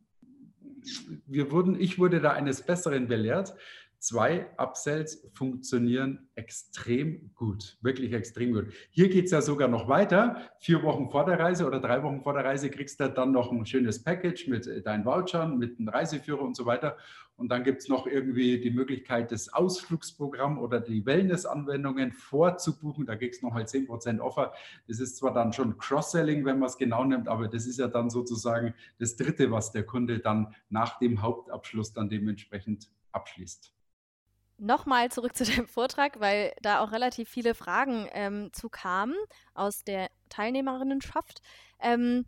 wir 1.27 1.51
wurden, 1.51 1.79
ich 1.79 1.99
wurde 1.99 2.21
da 2.21 2.33
eines 2.33 2.63
Besseren 2.63 3.09
belehrt. 3.09 3.55
Zwei 3.99 4.47
Upsells 4.57 5.29
funktionieren 5.35 6.31
extrem 6.35 7.35
gut, 7.35 7.77
wirklich 7.83 8.15
extrem 8.15 8.55
gut. 8.55 8.73
Hier 8.91 9.11
geht 9.11 9.27
es 9.27 9.31
ja 9.31 9.43
sogar 9.43 9.69
noch 9.69 9.89
weiter. 9.89 10.51
Vier 10.59 10.83
Wochen 10.83 11.11
vor 11.11 11.27
der 11.27 11.39
Reise 11.39 11.67
oder 11.67 11.81
drei 11.81 12.03
Wochen 12.03 12.23
vor 12.23 12.33
der 12.33 12.45
Reise 12.45 12.71
kriegst 12.71 12.99
du 12.99 13.11
dann 13.11 13.33
noch 13.33 13.53
ein 13.53 13.67
schönes 13.67 14.03
Package 14.03 14.49
mit 14.49 14.67
äh, 14.67 14.81
deinen 14.81 15.05
Vouchern, 15.05 15.59
mit 15.59 15.79
einem 15.79 15.89
Reiseführer 15.89 16.41
und 16.41 16.57
so 16.57 16.65
weiter. 16.65 16.97
Und 17.41 17.49
dann 17.49 17.65
gibt 17.65 17.81
es 17.81 17.89
noch 17.89 18.07
irgendwie 18.07 18.61
die 18.61 18.71
Möglichkeit, 18.71 19.33
das 19.33 19.51
Ausflugsprogramm 19.51 20.59
oder 20.59 20.79
die 20.79 21.07
Wellness-Anwendungen 21.07 22.13
vorzubuchen. 22.13 23.07
Da 23.07 23.17
kriegst 23.17 23.41
du 23.41 23.47
noch 23.47 23.55
halt 23.55 23.69
10% 23.69 24.21
Offer. 24.21 24.53
Das 24.87 25.01
ist 25.01 25.17
zwar 25.17 25.33
dann 25.33 25.55
schon 25.55 25.79
Cross-Selling, 25.79 26.45
wenn 26.45 26.59
man 26.59 26.69
es 26.69 26.77
genau 26.77 27.03
nimmt, 27.03 27.29
aber 27.29 27.49
das 27.49 27.67
ist 27.67 27.79
ja 27.79 27.89
dann 27.89 28.11
sozusagen 28.11 28.75
das 28.99 29.17
Dritte, 29.17 29.51
was 29.51 29.73
der 29.73 29.85
Kunde 29.85 30.19
dann 30.19 30.55
nach 30.69 30.99
dem 30.99 31.23
Hauptabschluss 31.23 31.95
dann 31.95 32.11
dementsprechend 32.11 32.91
abschließt 33.13 33.73
nochmal 34.59 35.11
zurück 35.11 35.35
zu 35.35 35.45
dem 35.45 35.67
Vortrag, 35.67 36.21
weil 36.21 36.53
da 36.61 36.81
auch 36.81 36.93
relativ 36.93 37.31
viele 37.31 37.55
Fragen 37.55 38.07
ähm, 38.13 38.53
zu 38.53 38.69
kamen 38.69 39.15
aus 39.55 39.85
der 39.85 40.11
Teilnehmerinnenschaft. 40.29 41.41
Ähm, 41.81 42.27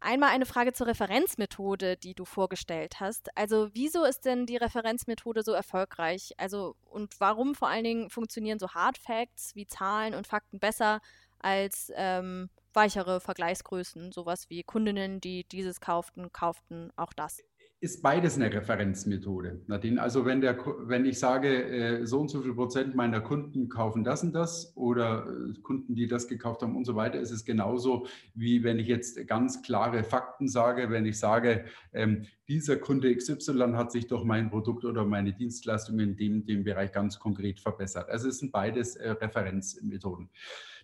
einmal 0.00 0.30
eine 0.30 0.46
Frage 0.46 0.72
zur 0.72 0.86
Referenzmethode, 0.88 1.96
die 1.96 2.14
du 2.14 2.24
vorgestellt 2.24 3.00
hast. 3.00 3.36
Also 3.36 3.68
wieso 3.72 4.04
ist 4.04 4.24
denn 4.24 4.46
die 4.46 4.56
Referenzmethode 4.56 5.42
so 5.42 5.52
erfolgreich? 5.52 6.32
Also 6.36 6.76
und 6.84 7.20
warum 7.20 7.54
vor 7.54 7.68
allen 7.68 7.84
Dingen 7.84 8.10
funktionieren 8.10 8.58
so 8.58 8.70
Hard 8.70 8.98
Facts 8.98 9.54
wie 9.54 9.66
Zahlen 9.66 10.14
und 10.14 10.26
Fakten 10.26 10.58
besser 10.58 11.00
als 11.38 11.92
ähm, 11.94 12.50
weichere 12.72 13.20
Vergleichsgrößen, 13.20 14.12
sowas 14.12 14.50
wie 14.50 14.62
Kundinnen, 14.62 15.20
die 15.20 15.44
dieses 15.44 15.80
kauften, 15.80 16.32
kauften 16.32 16.90
auch 16.96 17.12
das? 17.12 17.42
Ist 17.82 18.02
beides 18.02 18.36
eine 18.36 18.52
Referenzmethode, 18.52 19.62
Nadine. 19.66 20.02
Also 20.02 20.26
wenn, 20.26 20.42
der, 20.42 20.58
wenn 20.82 21.06
ich 21.06 21.18
sage, 21.18 21.64
äh, 21.64 22.06
so 22.06 22.20
und 22.20 22.28
so 22.28 22.42
viel 22.42 22.52
Prozent 22.52 22.94
meiner 22.94 23.22
Kunden 23.22 23.70
kaufen 23.70 24.04
das 24.04 24.22
und 24.22 24.34
das 24.34 24.76
oder 24.76 25.26
äh, 25.26 25.58
Kunden, 25.62 25.94
die 25.94 26.06
das 26.06 26.28
gekauft 26.28 26.60
haben 26.60 26.76
und 26.76 26.84
so 26.84 26.94
weiter, 26.94 27.18
ist 27.18 27.30
es 27.30 27.46
genauso 27.46 28.06
wie 28.34 28.64
wenn 28.64 28.78
ich 28.78 28.86
jetzt 28.86 29.26
ganz 29.26 29.62
klare 29.62 30.04
Fakten 30.04 30.46
sage, 30.46 30.90
wenn 30.90 31.06
ich 31.06 31.18
sage, 31.18 31.64
ähm, 31.94 32.26
dieser 32.48 32.76
Kunde 32.76 33.16
XY 33.16 33.72
hat 33.72 33.92
sich 33.92 34.06
durch 34.06 34.24
mein 34.24 34.50
Produkt 34.50 34.84
oder 34.84 35.06
meine 35.06 35.32
Dienstleistung 35.32 36.00
in 36.00 36.16
dem, 36.16 36.44
dem 36.44 36.64
Bereich 36.64 36.92
ganz 36.92 37.18
konkret 37.18 37.60
verbessert. 37.60 38.10
Also 38.10 38.28
es 38.28 38.40
sind 38.40 38.52
beides 38.52 38.96
äh, 38.96 39.12
Referenzmethoden. 39.12 40.28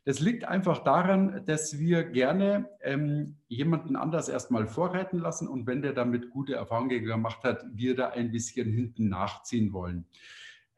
Das 0.07 0.21
liegt 0.21 0.45
einfach 0.45 0.85
daran, 0.85 1.43
dass 1.47 1.81
wir 1.81 2.05
gerne 2.05 2.69
ähm, 2.81 3.39
jemanden 3.49 3.97
anders 3.97 4.29
erstmal 4.29 4.69
vorreiten 4.69 5.19
lassen 5.19 5.49
und 5.49 5.67
wenn 5.67 5.83
der 5.83 5.95
damit 5.95 6.31
gute 6.31 6.55
Erfahrungen 6.55 6.86
gemacht 6.88 7.44
hat, 7.44 7.64
wir 7.72 7.94
da 7.96 8.11
ein 8.11 8.31
bisschen 8.31 8.72
hinten 8.72 9.09
nachziehen 9.09 9.72
wollen. 9.72 10.07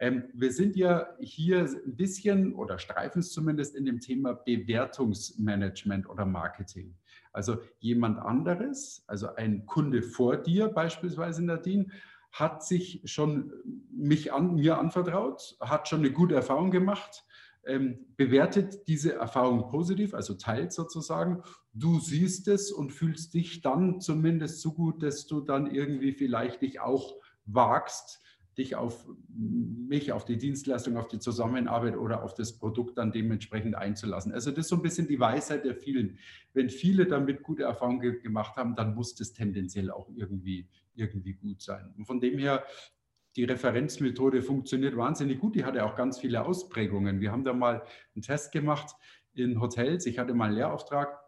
Ähm, 0.00 0.24
wir 0.32 0.52
sind 0.52 0.76
ja 0.76 1.08
hier 1.18 1.60
ein 1.60 1.96
bisschen 1.96 2.54
oder 2.54 2.78
streifen 2.78 3.20
es 3.20 3.32
zumindest 3.32 3.74
in 3.74 3.84
dem 3.84 4.00
Thema 4.00 4.34
Bewertungsmanagement 4.34 6.08
oder 6.08 6.24
Marketing. 6.24 6.94
Also 7.32 7.58
jemand 7.80 8.18
anderes, 8.18 9.04
also 9.06 9.34
ein 9.34 9.66
Kunde 9.66 10.02
vor 10.02 10.36
dir 10.36 10.68
beispielsweise 10.68 11.44
Nadine, 11.44 11.86
hat 12.30 12.64
sich 12.64 13.02
schon 13.04 13.52
mich 13.90 14.32
an, 14.32 14.54
mir 14.54 14.78
anvertraut, 14.78 15.56
hat 15.60 15.88
schon 15.88 16.00
eine 16.00 16.12
gute 16.12 16.34
Erfahrung 16.34 16.70
gemacht, 16.70 17.24
bewertet 18.16 18.88
diese 18.88 19.14
Erfahrung 19.14 19.68
positiv, 19.68 20.14
also 20.14 20.34
teilt 20.34 20.72
sozusagen. 20.72 21.42
Du 21.72 22.00
siehst 22.00 22.48
es 22.48 22.72
und 22.72 22.92
fühlst 22.92 23.34
dich 23.34 23.60
dann 23.60 24.00
zumindest 24.00 24.60
so 24.62 24.72
gut, 24.72 25.02
dass 25.02 25.26
du 25.26 25.40
dann 25.40 25.70
irgendwie 25.70 26.12
vielleicht 26.12 26.62
dich 26.62 26.80
auch 26.80 27.16
wagst, 27.44 28.22
dich 28.58 28.74
auf 28.74 29.08
mich, 29.28 30.12
auf 30.12 30.24
die 30.24 30.36
Dienstleistung, 30.36 30.96
auf 30.96 31.08
die 31.08 31.20
Zusammenarbeit 31.20 31.96
oder 31.96 32.24
auf 32.24 32.34
das 32.34 32.58
Produkt 32.58 32.98
dann 32.98 33.12
dementsprechend 33.12 33.76
einzulassen. 33.76 34.32
Also 34.32 34.50
das 34.50 34.66
ist 34.66 34.68
so 34.68 34.76
ein 34.76 34.82
bisschen 34.82 35.06
die 35.06 35.20
Weisheit 35.20 35.64
der 35.64 35.76
vielen. 35.76 36.18
Wenn 36.52 36.68
viele 36.68 37.06
damit 37.06 37.42
gute 37.42 37.62
Erfahrungen 37.62 38.20
gemacht 38.20 38.56
haben, 38.56 38.74
dann 38.74 38.94
muss 38.94 39.14
das 39.14 39.32
tendenziell 39.32 39.90
auch 39.90 40.10
irgendwie, 40.16 40.68
irgendwie 40.94 41.34
gut 41.34 41.62
sein. 41.62 41.94
Und 41.96 42.06
von 42.06 42.20
dem 42.20 42.38
her, 42.38 42.64
die 43.36 43.44
Referenzmethode 43.44 44.42
funktioniert 44.42 44.96
wahnsinnig 44.96 45.38
gut. 45.38 45.54
Die 45.54 45.64
hatte 45.64 45.84
auch 45.84 45.94
ganz 45.94 46.18
viele 46.18 46.44
Ausprägungen. 46.44 47.20
Wir 47.20 47.32
haben 47.32 47.44
da 47.44 47.52
mal 47.52 47.82
einen 48.14 48.22
Test 48.22 48.52
gemacht 48.52 48.94
in 49.34 49.60
Hotels. 49.60 50.06
Ich 50.06 50.18
hatte 50.18 50.34
mal 50.34 50.46
einen 50.46 50.56
Lehrauftrag 50.56 51.18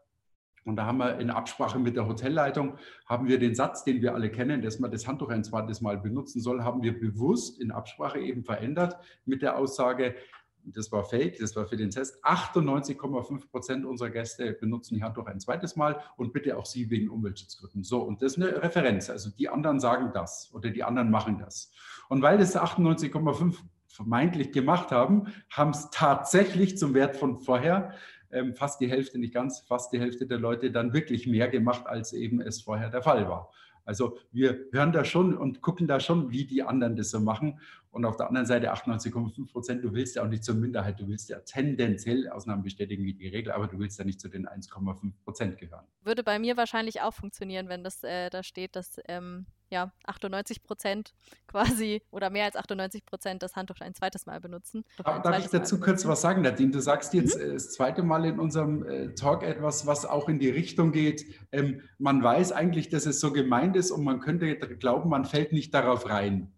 und 0.65 0.77
da 0.77 0.87
haben 0.87 0.99
wir 0.99 1.19
in 1.19 1.31
Absprache 1.31 1.79
mit 1.79 1.97
der 1.97 2.07
Hotelleitung, 2.07 2.77
haben 3.07 3.29
wir 3.29 3.39
den 3.39 3.55
Satz, 3.55 3.85
den 3.85 4.03
wir 4.03 4.15
alle 4.15 4.31
kennen, 4.31 4.63
dass 4.63 4.79
man 4.79 4.91
das 4.91 5.07
Handtuch 5.07 5.31
ein 5.31 5.45
zweites 5.45 5.81
Mal 5.81 5.99
benutzen 5.99 6.41
soll, 6.41 6.63
haben 6.63 6.83
wir 6.83 6.99
bewusst 6.99 7.61
in 7.61 7.71
Absprache 7.71 8.21
eben 8.21 8.45
verändert 8.45 8.97
mit 9.25 9.43
der 9.43 9.57
Aussage, 9.57 10.15
das 10.65 10.93
war 10.93 11.05
fake, 11.05 11.39
das 11.39 11.57
war 11.57 11.67
für 11.67 11.77
den 11.77 11.91
Test, 11.91 12.25
98,5 12.25 13.51
Prozent 13.51 13.85
unserer 13.85 14.11
Gäste 14.11 14.53
benutzen 14.53 14.95
die 14.95 15.03
Handtuch 15.03 15.27
ein 15.27 15.41
zweites 15.41 15.77
Mal 15.77 16.01
und 16.17 16.33
bitte 16.33 16.57
auch 16.57 16.67
Sie 16.67 16.91
wegen 16.91 17.09
Umweltschutzgründen. 17.09 17.83
So, 17.83 18.03
und 18.03 18.23
das 18.23 18.37
ist 18.37 18.43
eine 18.43 18.63
Referenz. 18.63 19.11
Also 19.11 19.31
die 19.31 19.49
anderen 19.49 19.81
sagen 19.81 20.11
das 20.13 20.51
oder 20.53 20.71
die 20.71 20.85
anderen 20.85 21.11
machen 21.11 21.39
das. 21.39 21.73
Und 22.09 22.23
weil 22.23 22.39
das 22.39 22.57
98,5 22.57 23.57
vermeintlich 23.89 24.53
gemacht 24.53 24.93
haben, 24.93 25.33
haben 25.51 25.71
es 25.71 25.91
tatsächlich 25.91 26.79
zum 26.79 26.95
Wert 26.95 27.17
von 27.17 27.39
vorher 27.39 27.95
ähm, 28.31 28.55
fast 28.55 28.81
die 28.81 28.89
Hälfte, 28.89 29.19
nicht 29.19 29.35
ganz, 29.35 29.61
fast 29.61 29.93
die 29.93 30.01
Hälfte 30.01 30.27
der 30.27 30.39
Leute 30.39 30.71
dann 30.71 30.93
wirklich 30.93 31.27
mehr 31.27 31.49
gemacht, 31.49 31.87
als 31.87 32.13
eben 32.13 32.41
es 32.41 32.63
vorher 32.63 32.91
der 32.91 33.03
Fall 33.03 33.29
war. 33.29 33.51
Also 33.85 34.19
wir 34.31 34.67
hören 34.73 34.93
da 34.93 35.05
schon 35.05 35.37
und 35.37 35.63
gucken 35.63 35.89
da 35.89 35.99
schon, 36.01 36.31
wie 36.31 36.45
die 36.45 36.63
anderen 36.63 36.97
das 36.97 37.11
so 37.11 37.21
machen. 37.21 37.59
Und 37.91 38.05
auf 38.05 38.17
der 38.17 38.29
anderen 38.29 38.47
Seite 38.47 38.73
98,5 38.73 39.51
Prozent, 39.51 39.85
du 39.85 39.93
willst 39.93 40.17
ja 40.17 40.23
auch 40.23 40.29
nicht 40.29 40.45
zur 40.45 40.55
Minderheit, 40.55 41.01
du 41.01 41.09
willst 41.09 41.29
ja 41.29 41.41
tendenziell 41.41 42.29
Ausnahmen 42.29 42.63
bestätigen 42.63 43.05
wie 43.05 43.15
die 43.15 43.29
Regel, 43.29 43.53
aber 43.53 43.67
du 43.67 43.79
willst 43.79 43.99
ja 43.99 44.05
nicht 44.05 44.21
zu 44.21 44.29
den 44.29 44.47
1,5 44.47 45.13
Prozent 45.25 45.59
gehören. 45.59 45.85
Würde 46.03 46.23
bei 46.23 46.39
mir 46.39 46.57
wahrscheinlich 46.57 47.01
auch 47.01 47.15
funktionieren, 47.15 47.69
wenn 47.69 47.83
das 47.83 48.05
äh, 48.05 48.31
da 48.31 48.45
steht, 48.45 48.77
dass 48.77 49.01
ähm, 49.09 49.47
ja, 49.71 49.93
98 50.07 50.63
Prozent 50.63 51.15
quasi 51.47 52.03
oder 52.11 52.31
mehr 52.31 52.45
als 52.45 52.57
98 52.57 53.07
Prozent 53.07 53.43
das 53.43 53.57
Handtuch 53.57 53.81
ein 53.81 53.95
zweites 53.95 54.27
Mal 54.27 54.41
benutzen. 54.41 54.85
Darf, 55.03 55.23
darf 55.23 55.39
ich 55.39 55.47
dazu 55.47 55.81
kurz 55.81 56.07
was 56.07 56.21
sagen, 56.21 56.43
Nadine? 56.43 56.71
Du 56.73 56.81
sagst 56.81 57.15
jetzt 57.15 57.37
mhm. 57.37 57.43
Äh, 57.43 57.53
das 57.55 57.73
zweite 57.73 58.03
Mal 58.03 58.25
in 58.25 58.39
unserem 58.39 58.85
äh, 58.85 59.15
Talk 59.15 59.43
etwas, 59.43 59.87
was 59.87 60.05
auch 60.05 60.29
in 60.29 60.39
die 60.39 60.51
Richtung 60.51 60.93
geht. 60.93 61.25
Ähm, 61.53 61.83
man 61.99 62.23
weiß 62.23 62.53
eigentlich, 62.53 62.89
dass 62.89 63.07
es 63.07 63.21
so 63.21 63.33
gemeint 63.33 63.77
ist 63.77 63.91
und 63.91 64.05
man 64.05 64.21
könnte 64.21 64.57
glauben, 64.57 65.09
man 65.09 65.25
fällt 65.25 65.53
nicht 65.53 65.73
darauf 65.73 66.09
rein. 66.09 66.53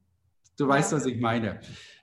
Du 0.62 0.68
weißt, 0.68 0.92
was 0.92 1.06
ich 1.06 1.20
meine. 1.20 1.58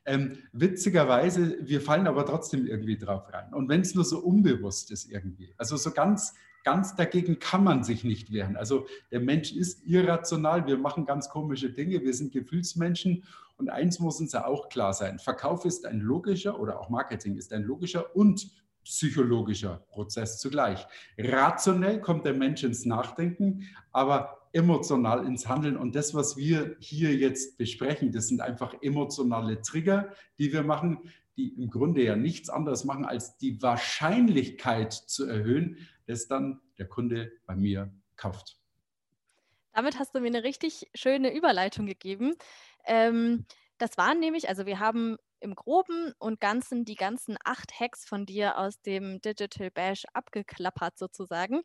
Ähm, 0.06 0.38
witzigerweise, 0.52 1.58
wir 1.62 1.80
fallen 1.80 2.08
aber 2.08 2.26
trotzdem 2.26 2.66
irgendwie 2.66 2.98
drauf 2.98 3.32
rein. 3.32 3.54
Und 3.54 3.70
wenn 3.70 3.80
es 3.80 3.96
nur 3.96 4.04
so 4.04 4.20
unbewusst 4.20 4.92
ist 4.92 5.10
irgendwie. 5.10 5.54
Also 5.58 5.78
so 5.78 5.92
ganz 5.92 6.34
ganz 6.66 6.94
dagegen 6.94 7.40
kann 7.40 7.64
man 7.64 7.86
sich 7.86 8.04
nicht 8.04 8.34
wehren. 8.34 8.58
Also 8.58 8.86
der 9.12 9.22
Mensch 9.22 9.54
ist 9.54 9.88
irrational, 9.88 10.68
wir 10.68 10.78
machen 10.78 11.06
ganz 11.06 11.30
komische 11.30 11.70
Dinge, 11.70 12.04
wir 12.04 12.14
sind 12.14 12.34
Gefühlsmenschen 12.34 13.24
und 13.56 13.70
eins 13.70 14.00
muss 14.00 14.20
uns 14.20 14.34
ja 14.34 14.46
auch 14.46 14.68
klar 14.68 14.94
sein, 14.94 15.20
Verkauf 15.20 15.64
ist 15.64 15.86
ein 15.86 16.02
logischer 16.02 16.60
oder 16.60 16.82
auch 16.82 16.90
Marketing 16.90 17.38
ist 17.38 17.54
ein 17.54 17.64
logischer 17.64 18.14
und 18.14 18.52
psychologischer 18.84 19.86
Prozess 19.90 20.38
zugleich. 20.40 20.86
Rationell 21.18 22.02
kommt 22.02 22.26
der 22.26 22.34
Mensch 22.34 22.64
ins 22.64 22.86
Nachdenken, 22.86 23.70
aber 23.94 24.39
emotional 24.52 25.26
ins 25.26 25.48
Handeln. 25.48 25.78
Und 25.78 25.96
das, 25.96 26.14
was 26.14 26.38
wir 26.38 26.76
hier 26.80 27.16
jetzt 27.16 27.58
besprechen, 27.58 28.12
das 28.12 28.28
sind 28.28 28.42
einfach 28.42 28.76
emotionale 28.82 29.62
Trigger, 29.62 30.12
die 30.38 30.52
wir 30.52 30.64
machen, 30.64 31.10
die 31.38 31.50
im 31.50 31.70
Grunde 31.70 32.04
ja 32.04 32.16
nichts 32.16 32.50
anderes 32.50 32.84
machen, 32.84 33.06
als 33.06 33.38
die 33.38 33.62
Wahrscheinlichkeit 33.62 34.94
zu 34.94 35.26
erhöhen, 35.26 35.78
dass 36.06 36.28
dann 36.28 36.60
der 36.78 36.88
Kunde 36.88 37.32
bei 37.46 37.56
mir 37.56 37.94
kauft. 38.16 38.58
Damit 39.74 40.00
hast 40.00 40.14
du 40.14 40.20
mir 40.20 40.28
eine 40.28 40.44
richtig 40.44 40.90
schöne 40.96 41.34
Überleitung 41.34 41.86
gegeben. 41.86 42.34
Ähm, 42.86 43.46
das 43.78 43.98
waren 43.98 44.20
nämlich, 44.20 44.50
also 44.50 44.66
wir 44.66 44.80
haben 44.80 45.18
im 45.42 45.56
Groben 45.56 46.14
und 46.20 46.40
Ganzen 46.40 46.86
die 46.86 46.96
ganzen 46.96 47.38
acht 47.44 47.80
Hacks 47.80 48.06
von 48.06 48.26
dir 48.26 48.58
aus 48.58 48.82
dem 48.82 49.22
Digital 49.22 49.72
Bash 49.72 50.06
abgeklappert 50.14 50.98
sozusagen. 50.98 51.62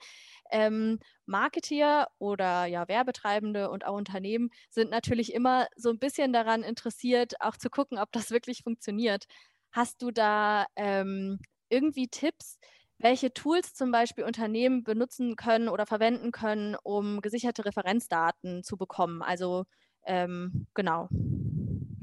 Ähm, 0.50 0.98
Marketeer 1.26 2.08
oder 2.18 2.66
ja 2.66 2.88
Werbetreibende 2.88 3.70
und 3.70 3.86
auch 3.86 3.96
Unternehmen 3.96 4.50
sind 4.70 4.90
natürlich 4.90 5.32
immer 5.34 5.66
so 5.76 5.90
ein 5.90 5.98
bisschen 5.98 6.32
daran 6.32 6.62
interessiert, 6.62 7.34
auch 7.40 7.56
zu 7.56 7.70
gucken, 7.70 7.98
ob 7.98 8.12
das 8.12 8.30
wirklich 8.30 8.62
funktioniert. 8.62 9.24
Hast 9.72 10.02
du 10.02 10.10
da 10.10 10.66
ähm, 10.76 11.38
irgendwie 11.68 12.08
Tipps, 12.08 12.58
welche 12.98 13.32
Tools 13.34 13.74
zum 13.74 13.90
Beispiel 13.90 14.24
Unternehmen 14.24 14.84
benutzen 14.84 15.36
können 15.36 15.68
oder 15.68 15.86
verwenden 15.86 16.30
können, 16.32 16.76
um 16.82 17.20
gesicherte 17.20 17.64
Referenzdaten 17.64 18.62
zu 18.62 18.76
bekommen? 18.76 19.22
Also 19.22 19.64
ähm, 20.06 20.66
genau. 20.74 21.08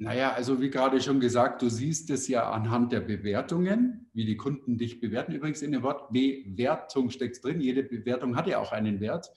Naja, 0.02 0.34
also 0.34 0.60
wie 0.60 0.72
gerade 0.72 1.00
schon 1.00 1.20
gesagt, 1.20 1.62
du 1.62 1.70
siehst 1.70 2.10
es 2.10 2.28
ja 2.28 2.50
anhand 2.50 2.92
der 2.92 3.02
Bewertungen, 3.02 4.08
wie 4.14 4.26
die 4.26 4.36
Kunden 4.36 4.80
dich 4.80 5.00
bewerten. 5.00 5.32
Übrigens 5.32 5.62
in 5.62 5.72
dem 5.72 5.84
Wort 5.84 6.12
Bewertung 6.12 7.12
steckt 7.12 7.44
drin. 7.44 7.62
Jede 7.62 7.84
Bewertung 7.84 8.36
hat 8.36 8.48
ja 8.48 8.58
auch 8.58 8.72
einen 8.72 9.00
Wert. 9.00 9.32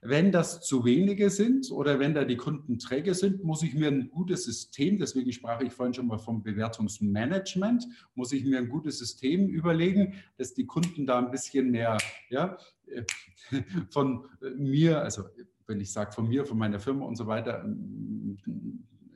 Wenn 0.00 0.32
das 0.32 0.62
zu 0.62 0.86
wenige 0.86 1.28
sind 1.28 1.70
oder 1.70 1.98
wenn 1.98 2.14
da 2.14 2.24
die 2.24 2.38
Kunden 2.38 2.78
träge 2.78 3.12
sind, 3.12 3.44
muss 3.44 3.62
ich 3.62 3.74
mir 3.74 3.88
ein 3.88 4.08
gutes 4.08 4.44
System, 4.44 4.98
deswegen 4.98 5.30
sprach 5.30 5.60
ich 5.60 5.74
vorhin 5.74 5.92
schon 5.92 6.06
mal 6.06 6.18
vom 6.18 6.42
Bewertungsmanagement, 6.42 7.86
muss 8.14 8.32
ich 8.32 8.46
mir 8.46 8.56
ein 8.58 8.70
gutes 8.70 8.98
System 8.98 9.46
überlegen, 9.48 10.14
dass 10.38 10.54
die 10.54 10.64
Kunden 10.64 11.04
da 11.04 11.18
ein 11.18 11.30
bisschen 11.30 11.70
mehr 11.70 11.98
ja, 12.30 12.56
äh, 12.86 13.02
von 13.90 14.24
mir, 14.56 15.02
also 15.02 15.24
wenn 15.68 15.80
ich 15.80 15.92
sage 15.92 16.12
von 16.12 16.28
mir, 16.28 16.46
von 16.46 16.56
meiner 16.56 16.80
Firma 16.80 17.04
und 17.04 17.16
so 17.16 17.26
weiter, 17.26 17.62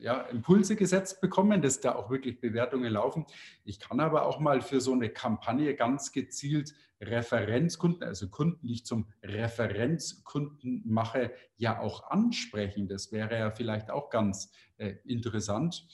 ja, 0.03 0.23
Impulse 0.23 0.77
gesetzt 0.77 1.21
bekommen, 1.21 1.63
dass 1.63 1.81
da 1.81 1.95
auch 1.95 2.11
wirklich 2.11 2.41
Bewertungen 2.41 2.93
laufen. 2.93 3.25
Ich 3.65 3.79
kann 3.79 4.01
aber 4.01 4.27
auch 4.27 4.41
mal 4.41 4.61
für 4.61 4.81
so 4.81 4.93
eine 4.93 5.09
Kampagne 5.09 5.75
ganz 5.75 6.13
gezielt 6.13 6.75
Referenzkunden, 7.01 8.03
also 8.05 8.29
Kunden, 8.29 8.67
die 8.67 8.75
ich 8.75 8.87
zum 8.87 9.07
Referenzkunden 9.23 10.83
mache, 10.85 11.33
ja 11.57 11.81
auch 11.81 12.11
ansprechen. 12.11 12.89
Das 12.89 13.13
wäre 13.13 13.39
ja 13.39 13.51
vielleicht 13.51 13.91
auch 13.91 14.11
ganz 14.11 14.53
äh, 14.77 14.95
interessant. 15.05 15.87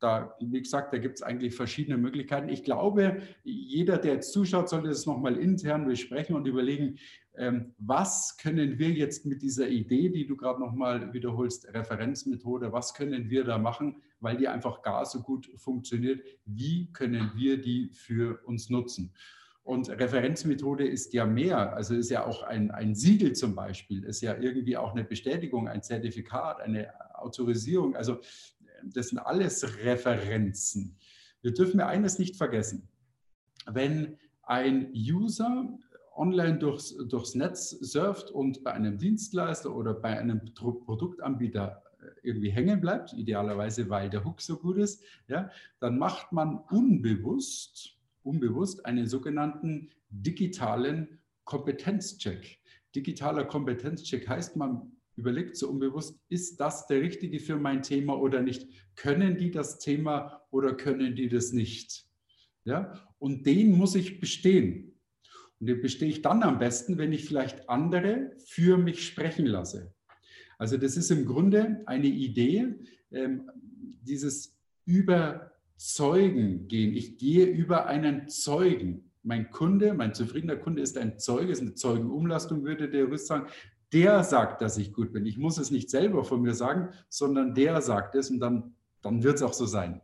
Da, 0.00 0.36
wie 0.40 0.60
gesagt, 0.60 0.92
da 0.92 0.98
gibt 0.98 1.16
es 1.16 1.22
eigentlich 1.22 1.54
verschiedene 1.54 1.96
Möglichkeiten. 1.96 2.48
Ich 2.48 2.62
glaube, 2.62 3.22
jeder, 3.42 3.98
der 3.98 4.14
jetzt 4.14 4.32
zuschaut, 4.32 4.68
sollte 4.68 4.88
das 4.88 5.06
nochmal 5.06 5.36
intern 5.36 5.86
besprechen 5.86 6.36
und 6.36 6.46
überlegen, 6.46 6.98
was 7.78 8.36
können 8.36 8.78
wir 8.78 8.90
jetzt 8.90 9.26
mit 9.26 9.42
dieser 9.42 9.68
Idee, 9.68 10.08
die 10.08 10.26
du 10.26 10.36
gerade 10.36 10.60
nochmal 10.60 11.12
wiederholst, 11.12 11.66
Referenzmethode, 11.74 12.72
was 12.72 12.94
können 12.94 13.28
wir 13.28 13.42
da 13.44 13.58
machen, 13.58 13.96
weil 14.20 14.36
die 14.36 14.46
einfach 14.46 14.82
gar 14.82 15.04
so 15.04 15.20
gut 15.20 15.50
funktioniert, 15.56 16.22
wie 16.44 16.92
können 16.92 17.32
wir 17.34 17.60
die 17.60 17.90
für 17.92 18.40
uns 18.44 18.70
nutzen? 18.70 19.12
Und 19.64 19.88
Referenzmethode 19.88 20.86
ist 20.86 21.14
ja 21.14 21.24
mehr, 21.24 21.74
also 21.74 21.94
ist 21.94 22.10
ja 22.10 22.24
auch 22.24 22.42
ein, 22.42 22.70
ein 22.70 22.94
Siegel 22.94 23.32
zum 23.32 23.54
Beispiel, 23.54 24.04
ist 24.04 24.20
ja 24.20 24.36
irgendwie 24.36 24.76
auch 24.76 24.92
eine 24.92 25.04
Bestätigung, 25.04 25.68
ein 25.68 25.82
Zertifikat, 25.82 26.60
eine 26.60 26.92
Autorisierung. 27.18 27.96
Also 27.96 28.20
das 28.84 29.08
sind 29.08 29.18
alles 29.18 29.64
Referenzen. 29.82 30.98
Wir 31.40 31.54
dürfen 31.54 31.78
mir 31.78 31.86
eines 31.86 32.18
nicht 32.18 32.36
vergessen. 32.36 32.88
Wenn 33.66 34.18
ein 34.42 34.92
User 34.92 35.78
online 36.16 36.58
durchs, 36.58 36.96
durchs 37.08 37.34
Netz 37.34 37.70
surft 37.70 38.30
und 38.30 38.62
bei 38.64 38.72
einem 38.72 38.98
Dienstleister 38.98 39.74
oder 39.74 39.94
bei 39.94 40.18
einem 40.18 40.40
Produktanbieter 40.54 41.82
äh, 42.00 42.06
irgendwie 42.22 42.50
hängen 42.50 42.80
bleibt, 42.80 43.12
idealerweise 43.12 43.88
weil 43.90 44.10
der 44.10 44.24
Hook 44.24 44.40
so 44.40 44.56
gut 44.56 44.78
ist, 44.78 45.02
ja, 45.28 45.50
dann 45.80 45.98
macht 45.98 46.32
man 46.32 46.58
unbewusst, 46.70 47.96
unbewusst 48.22 48.84
einen 48.86 49.06
sogenannten 49.06 49.90
digitalen 50.10 51.20
Kompetenzcheck. 51.44 52.58
Digitaler 52.94 53.44
Kompetenzcheck 53.44 54.28
heißt, 54.28 54.56
man 54.56 54.92
überlegt 55.16 55.56
so 55.56 55.68
unbewusst, 55.68 56.18
ist 56.28 56.60
das 56.60 56.86
der 56.86 57.00
richtige 57.00 57.38
für 57.38 57.56
mein 57.56 57.82
Thema 57.82 58.18
oder 58.18 58.40
nicht? 58.40 58.68
Können 58.96 59.36
die 59.36 59.50
das 59.50 59.78
Thema 59.78 60.42
oder 60.50 60.74
können 60.74 61.14
die 61.14 61.28
das 61.28 61.52
nicht? 61.52 62.06
Ja, 62.64 62.94
und 63.18 63.46
den 63.46 63.76
muss 63.76 63.94
ich 63.94 64.20
bestehen. 64.20 64.93
Und 65.64 65.68
den 65.68 65.80
bestehe 65.80 66.10
ich 66.10 66.20
dann 66.20 66.42
am 66.42 66.58
besten, 66.58 66.98
wenn 66.98 67.10
ich 67.14 67.24
vielleicht 67.24 67.70
andere 67.70 68.32
für 68.44 68.76
mich 68.76 69.06
sprechen 69.06 69.46
lasse. 69.46 69.94
Also 70.58 70.76
das 70.76 70.98
ist 70.98 71.10
im 71.10 71.24
Grunde 71.24 71.80
eine 71.86 72.06
Idee, 72.06 72.74
ähm, 73.10 73.50
dieses 74.02 74.58
Überzeugen 74.84 76.68
gehen. 76.68 76.92
Ich 76.92 77.16
gehe 77.16 77.46
über 77.46 77.86
einen 77.86 78.28
Zeugen. 78.28 79.10
Mein 79.22 79.50
Kunde, 79.50 79.94
mein 79.94 80.12
zufriedener 80.12 80.56
Kunde 80.56 80.82
ist 80.82 80.98
ein 80.98 81.18
Zeuge, 81.18 81.52
ist 81.52 81.62
eine 81.62 81.72
Zeugenumlastung, 81.72 82.62
würde 82.62 82.90
der 82.90 83.08
Rüst 83.08 83.28
sagen. 83.28 83.46
Der 83.90 84.22
sagt, 84.22 84.60
dass 84.60 84.76
ich 84.76 84.92
gut 84.92 85.14
bin. 85.14 85.24
Ich 85.24 85.38
muss 85.38 85.56
es 85.56 85.70
nicht 85.70 85.88
selber 85.88 86.24
von 86.24 86.42
mir 86.42 86.52
sagen, 86.52 86.90
sondern 87.08 87.54
der 87.54 87.80
sagt 87.80 88.16
es 88.16 88.28
und 88.28 88.38
dann, 88.38 88.74
dann 89.00 89.22
wird 89.22 89.36
es 89.36 89.42
auch 89.42 89.54
so 89.54 89.64
sein. 89.64 90.02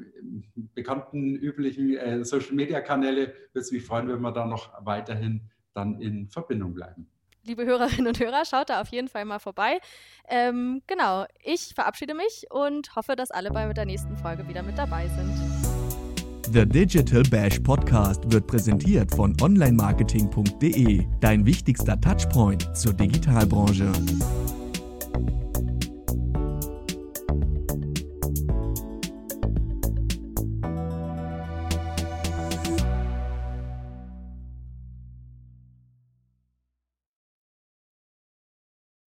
bekannten 0.75 1.37
üblichen 1.37 1.97
äh, 1.97 2.25
Social 2.25 2.55
Media 2.55 2.81
Kanäle 2.81 3.29
würde 3.53 3.61
es 3.61 3.71
mich 3.71 3.85
freuen, 3.85 4.09
wenn 4.09 4.21
wir 4.21 4.33
da 4.33 4.47
noch 4.47 4.73
weiterhin 4.85 5.43
dann 5.75 6.01
in 6.01 6.29
Verbindung 6.29 6.75
bleiben. 6.75 7.07
Liebe 7.45 7.65
Hörerinnen 7.65 8.09
und 8.09 8.19
Hörer, 8.19 8.45
schaut 8.45 8.71
da 8.71 8.81
auf 8.81 8.89
jeden 8.89 9.07
Fall 9.07 9.25
mal 9.25 9.39
vorbei. 9.39 9.79
Ähm, 10.29 10.83
genau, 10.89 11.27
ich 11.45 11.75
verabschiede 11.75 12.15
mich 12.15 12.47
und 12.51 12.97
hoffe, 12.97 13.15
dass 13.15 13.31
alle 13.31 13.51
bei 13.51 13.73
der 13.73 13.85
nächsten 13.85 14.17
Folge 14.17 14.49
wieder 14.49 14.65
mit 14.65 14.77
dabei 14.77 15.07
sind. 15.07 15.31
The 16.53 16.65
Digital 16.67 17.23
Bash 17.25 17.61
Podcast 17.61 18.33
wird 18.33 18.47
präsentiert 18.47 19.15
von 19.15 19.37
onlinemarketing.de, 19.41 21.07
dein 21.21 21.45
wichtigster 21.45 22.01
Touchpoint 22.01 22.77
zur 22.77 22.95
Digitalbranche. 22.95 23.93